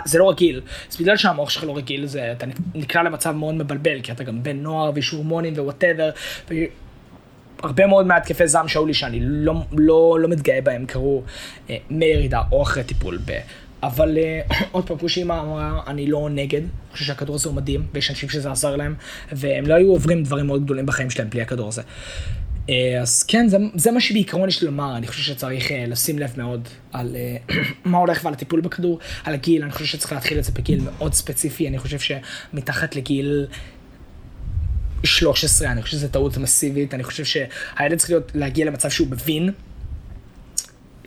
[0.05, 0.61] זה לא רגיל,
[0.91, 2.45] אז בגלל שהמוח שלך לא רגיל, זה, אתה
[2.75, 6.09] נקלע למצב מאוד מבלבל, כי אתה גם בן נוער ויש הורמונים ו whatever,
[7.63, 11.23] הרבה מאוד מהתקפי זעם שהיו לי שאני לא, לא, לא מתגאה בהם קרו
[11.69, 13.31] אה, מירידה או אחרי טיפול ב...
[13.85, 17.55] אבל אה, עוד פעם, כמו שאמא אמרה, אני לא נגד, אני חושב שהכדור הזה הוא
[17.55, 18.95] מדהים, ויש אנשים שזה עזר להם,
[19.31, 21.81] והם לא היו עוברים דברים מאוד גדולים בחיים שלהם בלי הכדור הזה.
[22.67, 22.71] Uh,
[23.01, 26.33] אז כן, זה, זה מה שבעיקרון יש לי לומר, אני חושב שצריך uh, לשים לב
[26.37, 27.15] מאוד על
[27.49, 27.53] uh,
[27.85, 31.13] מה הולך ועל הטיפול בכדור, על הגיל, אני חושב שצריך להתחיל את זה בגיל מאוד
[31.13, 33.47] ספציפי, אני חושב שמתחת לגיל
[35.03, 39.49] 13, אני חושב שזו טעות מסיבית, אני חושב שהילד צריך להיות, להגיע למצב שהוא מבין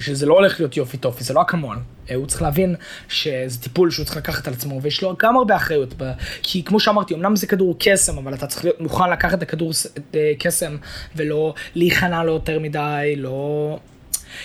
[0.00, 1.76] שזה לא הולך להיות יופי טופי, זה לא אקמול.
[2.14, 2.74] הוא צריך להבין
[3.08, 5.94] שזה טיפול שהוא צריך לקחת על עצמו, ויש לו גם הרבה אחריות.
[6.42, 9.72] כי כמו שאמרתי, אמנם זה כדור קסם, אבל אתה צריך להיות מוכן לקחת את הכדור
[10.14, 10.76] אה, קסם,
[11.16, 13.78] ולא להיכנע לו יותר מדי, לא...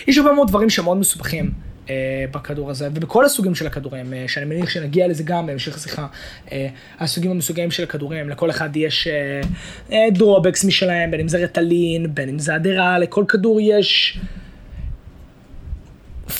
[0.07, 1.73] יש הרבה מאוד דברים שמאוד מסובכים.
[1.83, 1.87] אה,
[2.31, 6.07] בכדור הזה, ובכל הסוגים של הכדורים, אה, שאני מניח שנגיע לזה גם בהמשך השיחה,
[6.47, 6.51] uh,
[6.99, 9.45] הסוגים המסוגים של הכדורים, לכל אחד יש אה,
[9.89, 14.19] אה, drawbacks משלהם, בין אם זה ריטלין, בין אם זה אדרל, לכל כדור יש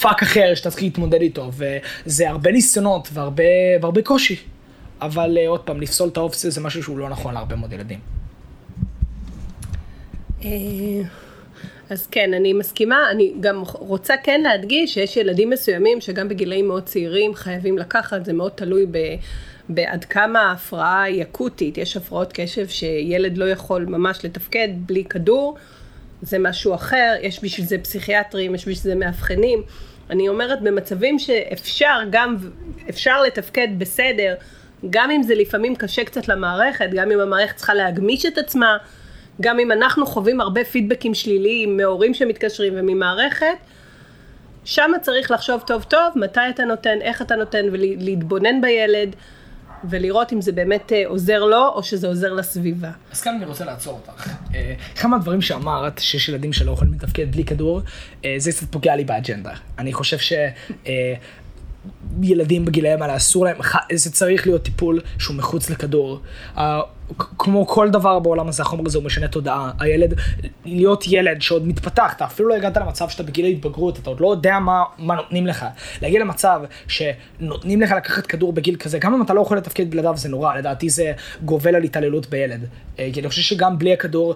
[0.04, 3.44] פאק אחר שאתה צריך להתמודד איתו, וזה הרבה ניסיונות והרבה,
[3.82, 4.36] והרבה קושי.
[5.02, 8.00] אבל uh, עוד פעם, לפסול את האופציה זה משהו שהוא לא נכון להרבה מאוד ילדים.
[10.46, 10.50] אה,
[11.90, 16.84] אז כן, אני מסכימה, אני גם רוצה כן להדגיש שיש ילדים מסוימים שגם בגילאים מאוד
[16.84, 18.98] צעירים חייבים לקחת, זה מאוד תלוי ב...
[19.70, 25.58] בעד כמה ההפרעה היא אקוטית, יש הפרעות קשב שילד לא יכול ממש לתפקד בלי כדור,
[26.22, 29.64] זה משהו אחר, יש בשביל זה פסיכיאטרים, יש בשביל זה מאבחנים.
[30.10, 32.36] אני אומרת במצבים שאפשר גם,
[32.90, 34.36] אפשר לתפקד בסדר,
[34.90, 38.78] גם אם זה לפעמים קשה קצת למערכת, גם אם המערכת צריכה להגמיש את עצמה,
[39.42, 43.58] גם אם אנחנו חווים הרבה פידבקים שליליים מהורים שמתקשרים וממערכת,
[44.66, 49.16] שם צריך לחשוב טוב טוב מתי אתה נותן, איך אתה נותן ולהתבונן בילד.
[49.90, 52.92] ולראות אם זה באמת אה, עוזר לו, או שזה עוזר לסביבה.
[53.12, 54.30] אז כאן אני רוצה לעצור אותך.
[54.56, 57.82] אה, אחד מהדברים שאמרת, שיש ילדים שלא יכולים לתפקד בלי כדור,
[58.26, 59.54] אה, זה קצת פוגע לי באג'נדה.
[59.80, 60.34] אני חושב ש...
[62.22, 63.58] ילדים בגילאים האלה אסור להם,
[63.94, 66.22] זה צריך להיות טיפול שהוא מחוץ לכדור.
[67.18, 69.72] כמו כל דבר בעולם הזה, החומר הזה הוא משנה תודעה.
[69.80, 70.14] הילד,
[70.66, 74.32] להיות ילד שעוד מתפתח, אתה אפילו לא הגעת למצב שאתה בגיל ההתבגרות, אתה עוד לא
[74.32, 75.66] יודע מה, מה נותנים לך.
[76.02, 80.14] להגיע למצב שנותנים לך לקחת כדור בגיל כזה, גם אם אתה לא יכול לתפקד בלעדיו
[80.18, 81.12] זה נורא, לדעתי זה
[81.46, 82.68] גובל על התעללות בילד.
[83.00, 84.36] אה, כי אני חושב שגם בלי הכדור,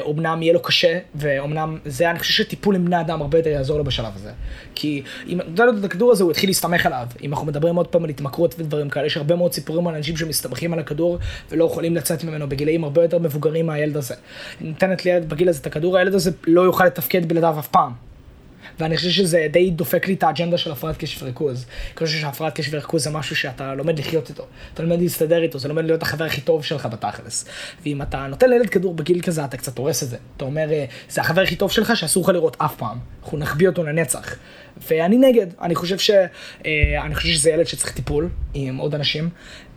[0.00, 3.78] אומנם יהיה לו קשה, ואומנם זה, אני חושב שטיפול עם בני אדם הרבה יותר יעזור
[3.78, 4.30] לו בשלב הזה.
[4.74, 7.06] כי אם אתה לו את הכדור הזה, הוא יתחיל להסתמך עליו.
[7.22, 10.16] אם אנחנו מדברים עוד פעם על התמכרות ודברים כאלה, יש הרבה מאוד סיפורים על אנשים
[10.16, 11.18] שמסתמכים על הכדור
[11.50, 14.14] ולא יכולים לצאת ממנו בגילאים הרבה יותר מבוגרים מהילד הזה.
[14.60, 17.92] ניתנת לילד בגיל הזה את הכדור, הילד הזה לא יוכל לתפקד בלעדיו אף פעם.
[18.78, 21.66] ואני חושב שזה די דופק לי את האג'נדה של הפרעת קשב וריכוז.
[21.98, 25.58] אני חושב שהפרעת קשב וריכוז זה משהו שאתה לומד לחיות איתו, אתה לומד להסתדר איתו,
[25.58, 27.44] זה לומד להיות החבר הכי טוב שלך בתכלס.
[27.82, 30.16] ואם אתה נותן לילד כדור בגיל כזה, אתה קצת הורס את זה.
[30.36, 32.98] אתה אומר, אה, זה החבר הכי טוב שלך שאסור לך לראות אף פעם.
[33.22, 34.34] אנחנו נחביא אותו לנצח.
[34.90, 36.10] ואני נגד, אני חושב, ש,
[36.66, 39.28] אה, אני חושב שזה ילד שצריך טיפול עם עוד אנשים,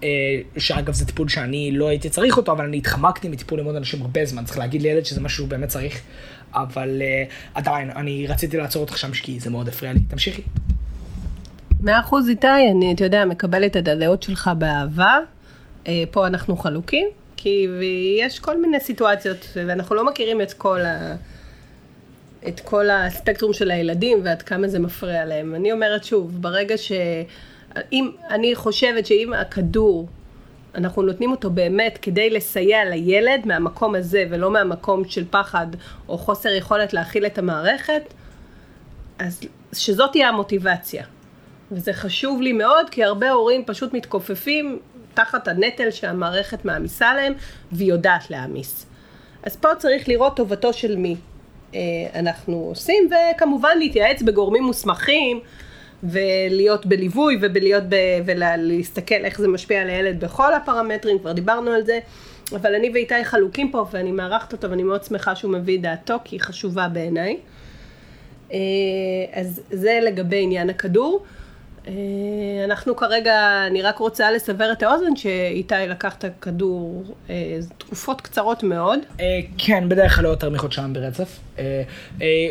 [0.04, 0.10] אה,
[0.58, 4.02] שאגב זה טיפול שאני לא הייתי צריך אותו, אבל אני התחמקתי מטיפול עם עוד אנשים
[4.02, 6.02] הרבה זמן, צריך להגיד לילד שזה משהו באמת צריך,
[6.54, 7.24] אבל אה,
[7.54, 10.42] עדיין, אני רציתי לעצור אותך שם כי זה מאוד הפריע לי, תמשיכי.
[11.80, 15.18] מאה אחוז איתי, אני, אתה יודע, מקבלת את הדעות שלך באהבה,
[15.88, 17.68] אה, פה אנחנו חלוקים, כי
[18.20, 21.16] יש כל מיני סיטואציות, ואנחנו לא מכירים את כל ה...
[22.48, 25.56] את כל הספקטרום של הילדים ועד כמה זה מפריע להם.
[25.56, 26.92] אני אומרת שוב, ברגע ש...
[27.92, 30.08] אם, אני חושבת שאם הכדור,
[30.76, 35.68] אנחנו נותנים אותו באמת כדי לסייע לילד מהמקום הזה ולא מהמקום של פחד
[36.10, 38.14] או חוסר יכולת להכיל את המערכת,
[39.20, 39.42] אז
[39.74, 41.04] שזאת תהיה המוטיבציה.
[41.72, 44.80] וזה חשוב לי מאוד, כי הרבה הורים פשוט מתכופפים
[45.14, 47.34] תחת הנטל שהמערכת מעמיסה עליהם,
[47.72, 48.86] והיא יודעת להעמיס.
[49.44, 51.16] אז פה צריך לראות טובתו של מי.
[51.76, 51.80] אה,
[52.16, 55.40] אנחנו עושים, וכמובן להתייעץ בגורמים מוסמכים,
[56.04, 57.96] ולהיות בליווי, ובלהיות ב...
[58.26, 62.00] ולהסתכל איך זה משפיע על הילד בכל הפרמטרים, כבר דיברנו על זה,
[62.56, 66.36] אבל אני ואיתי חלוקים פה, ואני מארחת אותו, ואני מאוד שמחה שהוא מביא דעתו, כי
[66.36, 67.38] היא חשובה בעיניי.
[68.54, 68.58] אה,
[69.34, 71.24] אז זה לגבי עניין הכדור.
[71.88, 71.94] אה,
[72.66, 78.64] אנחנו כרגע, אני רק רוצה לסבר את האוזן שאיתי לקח את הכדור אה, תקופות קצרות
[78.64, 79.00] מאוד.
[79.20, 81.40] אה, כן, בדרך כלל לא יותר מחודשיים ברצף.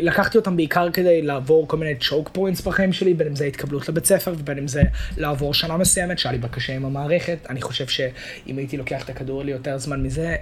[0.01, 3.89] לקחתי אותם בעיקר כדי לעבור כל מיני צ'וק פוינטס בחיים שלי, בין אם זה התקבלות
[3.89, 4.81] לבית ספר ובין אם זה
[5.17, 7.37] לעבור שנה מסוימת, שהיה לי בקשה עם המערכת.
[7.49, 10.35] אני חושב שאם הייתי לוקח את הכדור ליותר זמן מזה,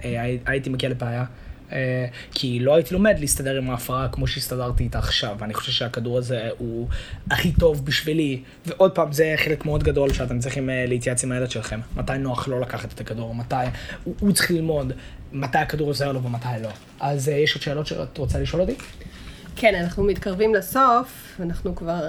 [0.46, 1.24] הייתי מגיע לבעיה.
[1.72, 6.18] אה, כי לא הייתי לומד להסתדר עם ההפרעה כמו שהסתדרתי איתה עכשיו, ואני חושב שהכדור
[6.18, 6.88] הזה הוא
[7.30, 11.50] הכי טוב בשבילי, ועוד פעם, זה חלק מאוד גדול שאתם צריכים אה, להתייעץ עם הילד
[11.50, 13.54] שלכם, מתי נוח לא לקחת את הכדור, מתי,
[14.04, 14.92] הוא, הוא צריך ללמוד
[15.32, 16.68] מתי הכדור עוזר לו ומתי לא.
[17.00, 18.74] אז אה, יש עוד שאלות שאת רוצה לשאול אותי?
[19.56, 22.00] כן, אנחנו מתקרבים לסוף, אנחנו כבר...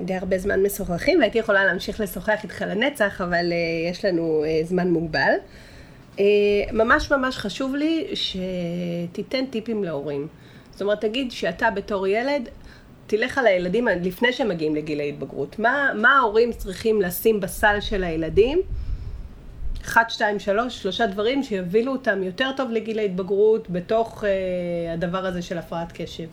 [0.00, 4.66] די הרבה זמן משוחחים, והייתי יכולה להמשיך לשוחח איתך לנצח, אבל uh, יש לנו uh,
[4.66, 5.32] זמן מוגבל.
[6.18, 6.24] אה,
[6.72, 10.26] ממש ממש חשוב לי שתיתן טיפים להורים.
[10.70, 12.48] זאת אומרת, תגיד שאתה בתור ילד,
[13.06, 15.58] תלך על הילדים לפני שהם מגיעים לגיל ההתבגרות.
[15.58, 18.60] מה, מה ההורים צריכים לשים בסל של הילדים?
[19.84, 25.42] אחד, שתיים, שלוש, שלושה דברים שיובילו אותם יותר טוב לגיל ההתבגרות בתוך אה, הדבר הזה
[25.42, 26.26] של הפרעת קשב.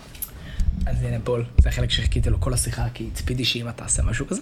[0.86, 4.42] אז הנה פול, זה החלק שחיכיתי לו כל השיחה, כי ציפיתי שאמא תעשה משהו כזה.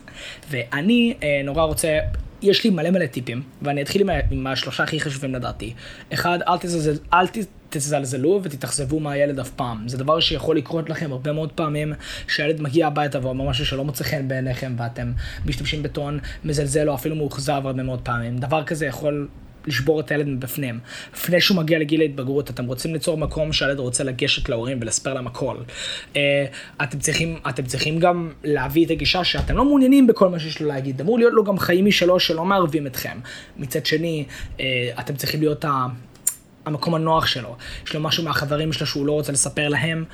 [0.49, 1.99] ואני אה, נורא רוצה,
[2.41, 5.73] יש לי מלא מלא טיפים, ואני אתחיל עם, עם השלושה הכי חשובים לדעתי.
[6.13, 7.25] אחד, אל, תזלזל, אל
[7.69, 9.88] תזלזלו ותתאכזבו מהילד אף פעם.
[9.88, 11.93] זה דבר שיכול לקרות לכם הרבה מאוד פעמים,
[12.28, 15.11] שהילד מגיע הביתה ואומר משהו שלא מוצא חן בעיניכם, ואתם
[15.45, 18.38] משתמשים בטון מזלזל או אפילו מאוכזב הרבה מאוד פעמים.
[18.38, 19.28] דבר כזה יכול
[19.68, 20.80] לשבור את הילד מבפנים.
[21.13, 25.28] לפני שהוא מגיע לגיל ההתבגרות, אתם רוצים ליצור מקום שהילד רוצה לגשת להורים ולספר להם
[25.28, 25.57] הכל.
[26.15, 26.45] אה,
[26.84, 30.68] אתם צריכים, אתם צריכים גם להביא את הגישה שאתם לא מעוניינים בכל מה שיש לו
[30.68, 31.01] להגיד.
[31.01, 33.18] אמור להיות לו גם חיים משלו שלא מערבים אתכם.
[33.57, 34.26] מצד שני,
[34.59, 34.65] אה,
[34.99, 35.86] אתם צריכים להיות ה...
[36.65, 37.55] המקום הנוח שלו.
[37.86, 40.05] יש לו משהו מהחברים שלו שהוא לא רוצה לספר להם,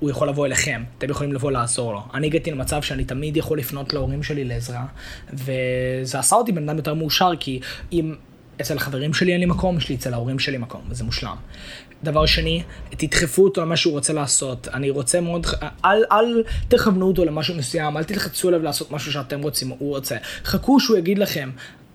[0.00, 2.02] הוא יכול לבוא אליכם, אתם יכולים לבוא לעזור לו.
[2.14, 4.84] אני הגעתי למצב שאני תמיד יכול לפנות להורים שלי לעזרה,
[5.32, 7.60] וזה עשה אותי בן אדם יותר מאושר, כי
[7.92, 8.14] אם
[8.60, 11.36] אצל החברים שלי אין לי מקום, יש לי אצל ההורים שלי מקום, וזה מושלם.
[12.04, 14.68] דבר שני, תדחפו אותו למה שהוא רוצה לעשות.
[14.68, 15.46] אני רוצה מאוד,
[15.84, 20.16] אל, אל תכוונו אותו למשהו מסוים, אל תלחצו עליו לעשות משהו שאתם רוצים, הוא רוצה.
[20.44, 21.50] חכו שהוא יגיד לכם,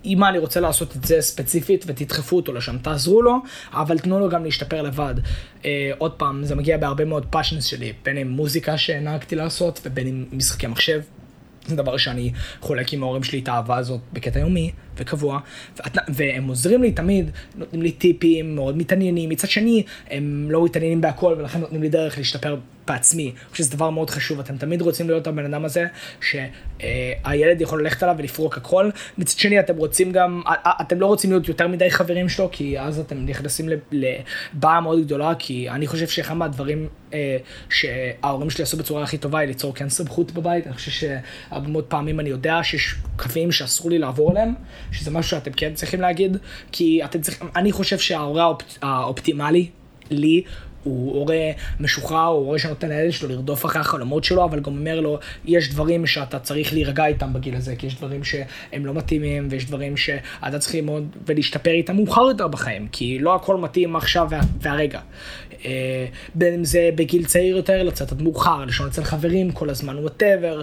[0.06, 2.78] אמא, אני רוצה לעשות את זה ספציפית, ותדחפו אותו לשם.
[2.78, 3.36] תעזרו לו,
[3.72, 5.16] אבל תנו לו גם להשתפר לבד.
[5.66, 10.08] אה, עוד פעם, זה מגיע בהרבה מאוד פאשנס שלי, בין אם מוזיקה שהנהגתי לעשות, ובין
[10.08, 11.02] אם משחקי מחשב.
[11.68, 15.40] זה דבר שאני חולק עם ההורים שלי את האהבה הזאת בקטע יומי, וקבוע,
[15.78, 21.02] ואת, והם עוזרים לי תמיד, נותנים לי טיפים, מאוד מתעניינים, מצד שני, הם לא מתעניינים
[21.02, 23.32] בהכל, ולכן נותנים לי דרך להשתפר בעצמי.
[23.54, 25.86] שזה דבר מאוד חשוב, אתם תמיד רוצים להיות הבן אדם הזה,
[26.22, 28.90] שהילד יכול ללכת עליו ולפרוק הכל.
[29.18, 30.42] מצד שני, אתם רוצים גם,
[30.82, 35.34] אתם לא רוצים להיות יותר מדי חברים שלו, כי אז אתם נכנסים לבעיה מאוד גדולה,
[35.40, 37.38] כי אני חושב שאחד מהדברים אה,
[37.70, 40.68] שההורים שלי עשו בצורה הכי טובה היא ליצור כן סמכות בבית.
[40.68, 44.54] אני חושב שהרבה מאוד פעמים אני יודע שיש קווים שאסור לי לעבור עליהם,
[44.92, 46.38] שזה משהו שאתם כן צריכים להגיד,
[46.72, 49.70] כי אתם צריכים, אני חושב שההורה האופ, האופטימלי
[50.10, 50.44] לי
[50.86, 55.00] הוא הורה משוחרר, הוא הורה שנותן לילד שלו לרדוף אחרי החלומות שלו, אבל גם אומר
[55.00, 59.48] לו, יש דברים שאתה צריך להירגע איתם בגיל הזה, כי יש דברים שהם לא מתאימים,
[59.52, 64.28] ויש דברים שאתה צריך ללמוד ולהשתפר איתם מאוחר יותר בחיים, כי לא הכל מתאים עכשיו
[64.30, 65.00] וה, והרגע.
[65.66, 66.06] אה,
[66.36, 70.62] בין אם זה בגיל צעיר יותר, לצאת עד מאוחר, לישון אצל חברים כל הזמן, whatever.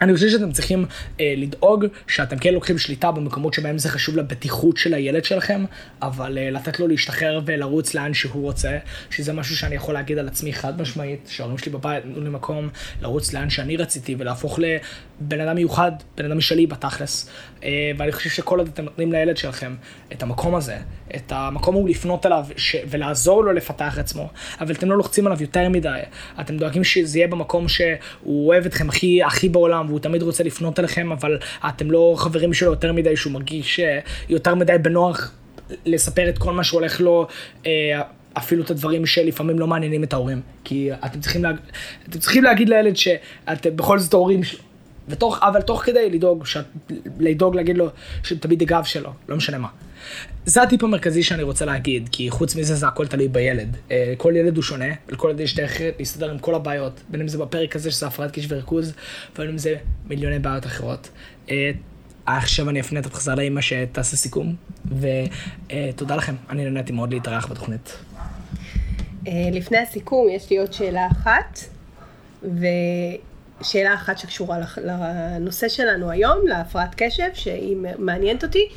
[0.00, 0.86] אני חושב שאתם צריכים
[1.20, 5.64] אה, לדאוג שאתם כן לוקחים שליטה במקומות שבהם זה חשוב לבטיחות של הילד שלכם,
[6.02, 8.78] אבל אה, לתת לו להשתחרר ולרוץ לאן שהוא רוצה,
[9.10, 12.68] שזה משהו שאני יכול להגיד על עצמי חד משמעית, שההורים שלי בבית נתנו לי מקום
[13.02, 17.30] לרוץ לאן שאני רציתי ולהפוך לבן אדם מיוחד, בן אדם משלי בתכלס.
[17.64, 19.74] אה, ואני חושב שכל עוד אתם נותנים לילד שלכם
[20.12, 20.76] את המקום הזה,
[21.16, 22.76] את המקום הוא לפנות אליו ש...
[22.90, 24.28] ולעזור לו לפתח עצמו,
[24.60, 26.00] אבל אתם לא לוחצים עליו יותר מדי,
[26.40, 30.78] אתם דואגים שזה יהיה במקום שהוא אוהב אתכם הכי, הכי בעולם, והוא תמיד רוצה לפנות
[30.78, 31.38] אליכם, אבל
[31.68, 35.32] אתם לא חברים שלו יותר מדי, שהוא מרגיש אה, יותר מדי בנוח
[35.86, 37.26] לספר את כל מה שהולך לו.
[37.66, 40.40] אה, אפילו את הדברים שלפעמים לא מעניינים את ההורים.
[40.64, 41.56] כי אתם צריכים, להג...
[42.08, 44.62] אתם צריכים להגיד לילד שאתם בכל זאת ההורים שלו.
[45.08, 46.64] ותוך, אבל תוך כדי לדאוג, שאת,
[47.18, 47.88] לדאוג להגיד לו
[48.22, 49.68] שתמיד הגב שלו, לא משנה מה.
[50.46, 53.76] זה הטיפ המרכזי שאני רוצה להגיד, כי חוץ מזה זה הכל תלוי בילד.
[53.90, 57.28] אה, כל ילד הוא שונה, ולכל ילד יש דרך להסתדר עם כל הבעיות, בין אם
[57.28, 58.92] זה בפרק הזה שזה הפרעת קשב וריכוז,
[59.34, 59.74] ובין אם זה
[60.06, 61.08] מיליוני בעיות אחרות.
[61.50, 61.70] אה,
[62.26, 64.54] עכשיו אני אפנה את החזרה לאמא שתעשה סיכום,
[64.86, 67.96] ותודה לכם, אני נהניתי מאוד להתארח בתוכנית.
[69.26, 71.58] אה, לפני הסיכום יש לי עוד שאלה אחת,
[72.42, 78.68] ושאלה אחת שקשורה לנושא שלנו היום, להפרעת קשב, שהיא מעניינת אותי.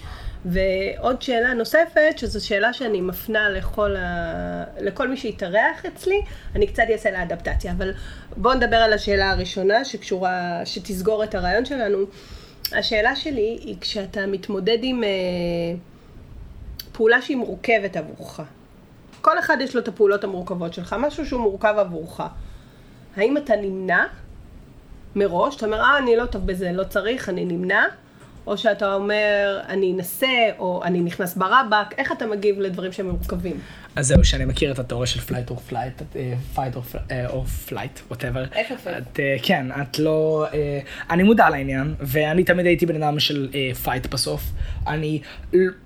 [0.46, 4.64] ועוד שאלה נוספת, שזו שאלה שאני מפנה לכל, ה...
[4.80, 6.22] לכל מי שיתארח אצלי,
[6.56, 7.94] אני קצת אעשה לה אדפטציה, אבל
[8.38, 11.98] בואו נדבר על השאלה הראשונה שקשורה, שתסגור את הרעיון שלנו.
[12.72, 15.10] השאלה שלי היא כשאתה מתמודד עם אה,
[16.92, 18.42] פעולה שהיא מורכבת עבורך.
[19.22, 22.22] כל אחד יש לו את הפעולות המורכבות שלך, משהו שהוא מורכב עבורך.
[23.16, 24.06] האם אתה נמנע
[25.16, 25.56] מראש?
[25.56, 27.84] אתה אומר, אה, אני לא טוב בזה, לא צריך, אני נמנע?
[28.48, 33.60] או שאתה אומר, אני אנסה, או אני נכנס ברבק, איך אתה מגיב לדברים שהם מורכבים?
[33.96, 36.02] אז זהו, שאני מכיר את התיאוריה של flight או flight,
[36.56, 36.76] fight
[37.30, 38.46] או flight, whatever.
[38.46, 39.20] FFF.
[39.44, 40.46] כן, את לא...
[40.54, 40.80] אה,
[41.10, 43.50] אני מודע לעניין, ואני תמיד הייתי בן אדם של
[43.84, 44.44] fight אה, בסוף.
[44.88, 45.22] אני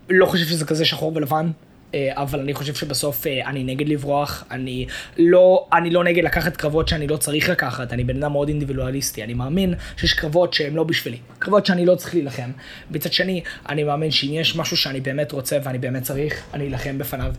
[0.09, 1.51] לא חושב שזה כזה שחור ולבן.
[1.97, 4.85] אה, אבל אני חושב שבסוף אה, אני נגד לברוח, אני
[5.17, 9.23] לא, אני לא נגד לקחת קרבות שאני לא צריך לקחת, אני בן אדם מאוד אינדיבידואליסטי,
[9.23, 12.49] אני מאמין שיש קרבות שהם לא בשבילי, קרבות שאני לא צריך להילחם.
[12.91, 16.97] מצד שני, אני מאמין שאם יש משהו שאני באמת רוצה ואני באמת צריך, אני אלחם
[16.97, 17.33] בפניו.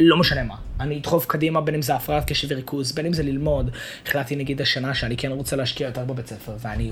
[0.00, 0.54] לא משנה מה.
[0.80, 3.70] אני אדחוף קדימה, בין אם זה הפרעת קשב וריכוז, בין אם זה ללמוד.
[4.06, 6.90] החלטתי נגיד השנה שאני כן רוצה להשקיע יותר בבית ספר, ואני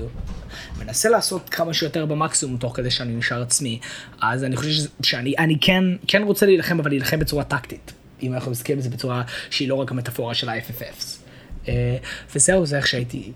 [0.79, 3.79] מנסה לעשות כמה שיותר במקסימום תוך כדי שאני נשאר עצמי.
[4.21, 7.93] אז אני חושב שאני אני כן, כן רוצה להילחם, אבל להילחם בצורה טקטית.
[8.23, 11.05] אם אנחנו מסתכלים על בצורה שהיא לא רק המטאפורה של ה-FFFs.
[11.67, 11.97] אה,
[12.35, 13.31] וזהו, זה איך שהייתי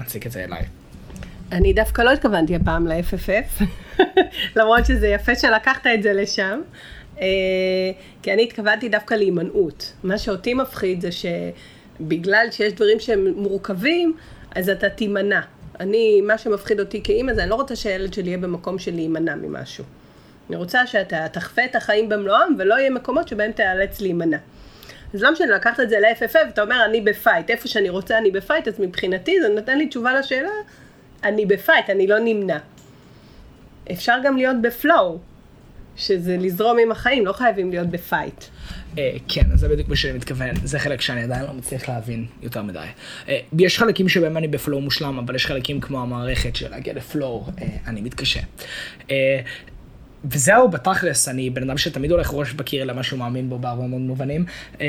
[0.00, 0.64] מציג את זה אליי.
[1.52, 3.64] אני דווקא לא התכוונתי הפעם ל-FFF,
[4.56, 6.60] למרות שזה יפה שלקחת את זה לשם.
[7.20, 7.26] אה,
[8.22, 9.92] כי אני התכוונתי דווקא להימנעות.
[10.04, 14.14] מה שאותי מפחיד זה שבגלל שיש דברים שהם מורכבים,
[14.54, 15.40] אז אתה תימנע.
[15.80, 19.34] אני, מה שמפחיד אותי כאימא זה, אני לא רוצה שהילד שלי יהיה במקום של להימנע
[19.34, 19.84] ממשהו.
[20.48, 24.38] אני רוצה שאתה תחווה את החיים במלואם, ולא יהיה מקומות שבהם תיאלץ להימנע.
[25.14, 28.18] אז לא משנה, לקחת את זה ל-FFF, ואתה אומר, אני ב fight, איפה שאני רוצה
[28.18, 30.50] אני ב fight, אז מבחינתי זה נותן לי תשובה לשאלה,
[31.24, 32.58] אני ב fight, אני לא נמנע.
[33.92, 35.18] אפשר גם להיות ב flow,
[36.00, 38.44] שזה לזרום עם החיים, לא חייבים להיות ב fight.
[38.98, 42.62] אה, כן, זה בדיוק מה שאני מתכוון, זה חלק שאני עדיין לא מצליח להבין יותר
[42.62, 42.86] מדי.
[43.28, 46.94] אה, יש חלקים שבהם אני ב flow מושלם, אבל יש חלקים כמו המערכת של להגיע
[46.94, 48.40] ל flow, אה, אני מתקשה.
[50.24, 54.00] וזהו בתכלס, אני בן אדם שתמיד הולך ראש בקיר למה שהוא מאמין בו בהרבה מאוד
[54.00, 54.44] מובנים.
[54.80, 54.86] אה,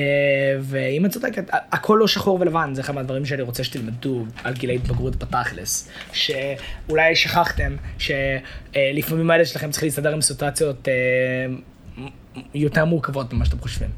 [0.61, 4.75] ואם את צודקת, הכל לא שחור ולבן, זה אחד מהדברים שאני רוצה שתלמדו על גילי
[4.75, 5.89] התבגרות בתכלס.
[6.13, 10.93] שאולי שכחתם שלפעמים האלה שלכם צריכים להסתדר עם סיטואציות אה,
[12.53, 13.89] יותר מורכבות ממה שאתם חושבים.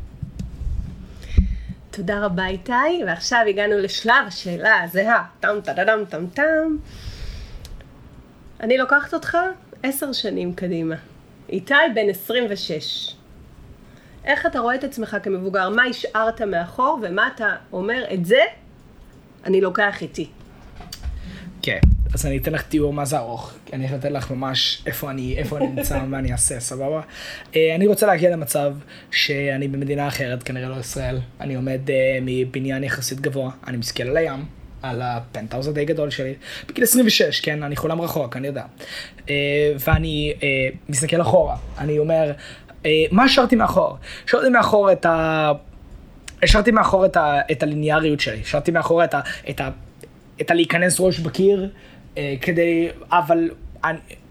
[1.91, 6.77] תודה רבה איתי, ועכשיו הגענו לשלב השאלה הזהה, טם טם טם טם.
[8.59, 9.37] אני לוקחת אותך
[9.83, 10.95] עשר שנים קדימה.
[11.53, 13.13] איתי בן 26.
[14.25, 15.69] איך אתה רואה את עצמך כמבוגר?
[15.69, 18.41] מה השארת מאחור ומה אתה אומר, את זה
[19.45, 20.29] אני לוקח איתי.
[21.61, 21.79] כן,
[22.13, 23.53] אז אני אתן לך תיאור מה זה ארוך.
[23.73, 27.01] אני לתת לך ממש איפה אני, איפה אני נמצא, מה אני אעשה, סבבה?
[27.55, 28.75] אה, אני רוצה להגיע למצב
[29.11, 31.19] שאני במדינה אחרת, כנראה לא ישראל.
[31.41, 34.45] אני עומד אה, מבניין יחסית גבוה, אני מסתכל על הים,
[34.83, 36.33] על הפנטהאוז הדי גדול שלי,
[36.69, 38.63] בגיל 26, כן, אני חולם רחוק, אני יודע.
[39.29, 40.33] אה, ואני
[40.89, 42.31] מסתכל אחורה, אני אומר,
[43.11, 43.97] מה השארתי מאחור?
[44.25, 45.51] השארתי מאחור את ה...
[46.43, 49.21] השארתי מאחור את, ה, את הליניאריות שלי, השארתי מאחור את ה...
[49.49, 49.69] את ה
[50.41, 51.69] את הלהיכנס ראש בקיר,
[52.17, 53.49] אה, כדי, אבל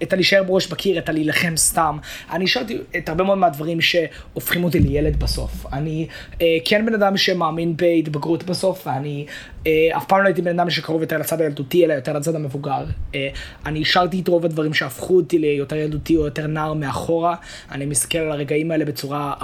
[0.02, 1.98] את הלהישאר בראש בקיר, את הלהילחם סתם.
[2.30, 5.66] אני השארתי את הרבה מאוד מהדברים שהופכים אותי לילד בסוף.
[5.72, 6.06] אני
[6.40, 9.26] אה, כן בן אדם שמאמין בהתבגרות בסוף, ואני
[9.66, 12.84] אה, אף פעם לא הייתי בן אדם שקרוב יותר לצד הילדותי, אלא יותר לצד המבוגר.
[13.14, 13.28] אה,
[13.66, 17.36] אני השארתי את רוב הדברים שהפכו אותי ליותר ילדותי או יותר נער מאחורה.
[17.70, 19.34] אני מסתכל על הרגעים האלה בצורה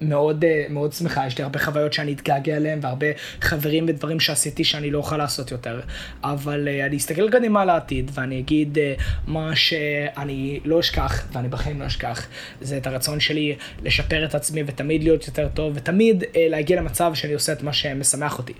[0.00, 3.06] מאוד, אה, מאוד שמחה, יש לי הרבה חוויות שאני אתגעגע אליהן, והרבה
[3.40, 5.80] חברים ודברים שעשיתי שאני לא אוכל לעשות יותר.
[6.24, 11.80] אבל uh, אני אסתכל קדימה העתיד, ואני אגיד uh, מה שאני לא אשכח, ואני בחיים
[11.80, 12.26] לא אשכח,
[12.60, 17.14] זה את הרצון שלי לשפר את עצמי ותמיד להיות יותר טוב, ותמיד uh, להגיע למצב
[17.14, 18.52] שאני עושה את מה שמשמח אותי.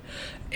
[0.51, 0.55] Uh,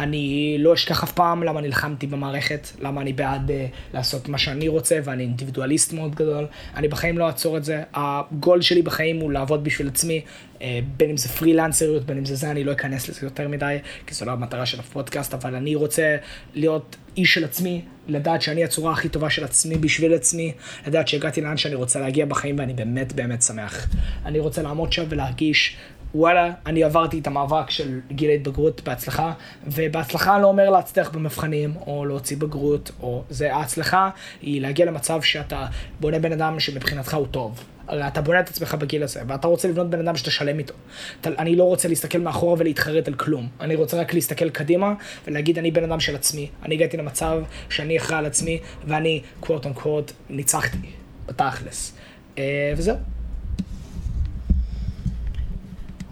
[0.00, 3.52] אני לא אשכח אף פעם למה נלחמתי במערכת, למה אני בעד uh,
[3.94, 6.46] לעשות מה שאני רוצה, ואני אינדיבידואליסט מאוד גדול.
[6.76, 7.82] אני בחיים לא אעצור את זה.
[7.94, 10.20] הגול שלי בחיים הוא לעבוד בשביל עצמי,
[10.58, 10.62] uh,
[10.96, 13.76] בין אם זה פרילנסריות, בין אם זה זה, אני לא אכנס לזה יותר מדי,
[14.06, 16.16] כי זו לא המטרה של הפודקאסט, אבל אני רוצה
[16.54, 20.52] להיות איש של עצמי, לדעת שאני הצורה הכי טובה של עצמי בשביל עצמי,
[20.86, 23.88] לדעת שהגעתי לאן שאני רוצה להגיע בחיים, ואני באמת באמת שמח.
[24.24, 25.76] אני רוצה לעמוד שם ולהרגיש
[26.14, 29.32] וואלה, אני עברתי את המאבק של גיל ההתבגרות בהצלחה,
[29.66, 34.10] ובהצלחה לא אומר להצליח במבחנים, או להוציא בגרות, או זה, ההצלחה
[34.42, 35.66] היא להגיע למצב שאתה
[36.00, 37.64] בונה בן אדם שמבחינתך הוא טוב.
[37.88, 40.74] הרי אתה בונה את עצמך בגיל הזה, ואתה רוצה לבנות בן אדם שאתה שלם איתו.
[41.20, 43.48] אתה, אני לא רוצה להסתכל מאחורה ולהתחרט על כלום.
[43.60, 44.94] אני רוצה רק להסתכל קדימה
[45.26, 46.48] ולהגיד אני בן אדם של עצמי.
[46.62, 50.78] אני הגעתי למצב שאני אחראי על עצמי, ואני, קוואט און ניצחתי,
[51.26, 51.96] בתכלס.
[52.38, 53.19] אה, וזהו.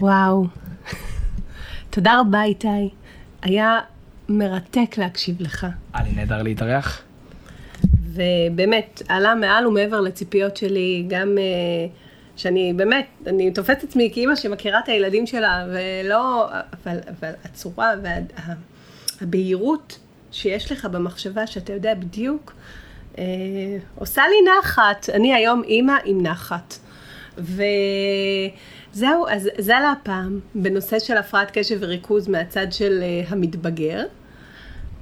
[0.00, 0.46] וואו.
[1.90, 2.88] תודה רבה, איתי.
[3.42, 3.78] היה
[4.28, 5.66] מרתק להקשיב לך.
[5.94, 7.02] היה לי נהדר להתארח.
[8.12, 11.90] ובאמת, עלה מעל ומעבר לציפיות שלי, גם uh,
[12.36, 17.92] שאני באמת, אני תופסת עצמי כאימא שמכירה את הילדים שלה, ולא, אבל, אבל הצורה
[19.20, 19.98] והבהירות
[20.32, 22.52] שיש לך במחשבה, שאתה יודע בדיוק,
[23.14, 23.18] uh,
[23.94, 25.10] עושה לי נחת.
[25.14, 26.74] אני היום אימא עם נחת.
[27.38, 27.62] ו...
[28.92, 34.04] זהו, אז זה על הפעם, בנושא של הפרעת קשב וריכוז מהצד של uh, המתבגר.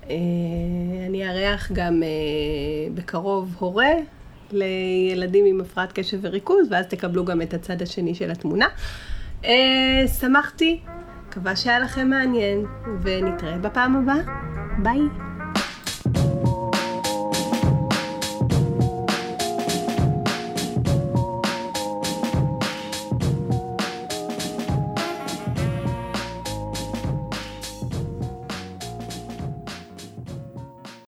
[0.03, 0.07] Uh,
[1.09, 3.93] אני אארח גם uh, בקרוב הורה
[4.53, 8.67] לילדים עם הפרעת קשב וריכוז, ואז תקבלו גם את הצד השני של התמונה.
[9.43, 9.47] Uh,
[10.21, 10.81] שמחתי,
[11.29, 12.65] מקווה שהיה לכם מעניין,
[13.03, 14.23] ונתראה בפעם הבאה.
[14.83, 15.26] ביי.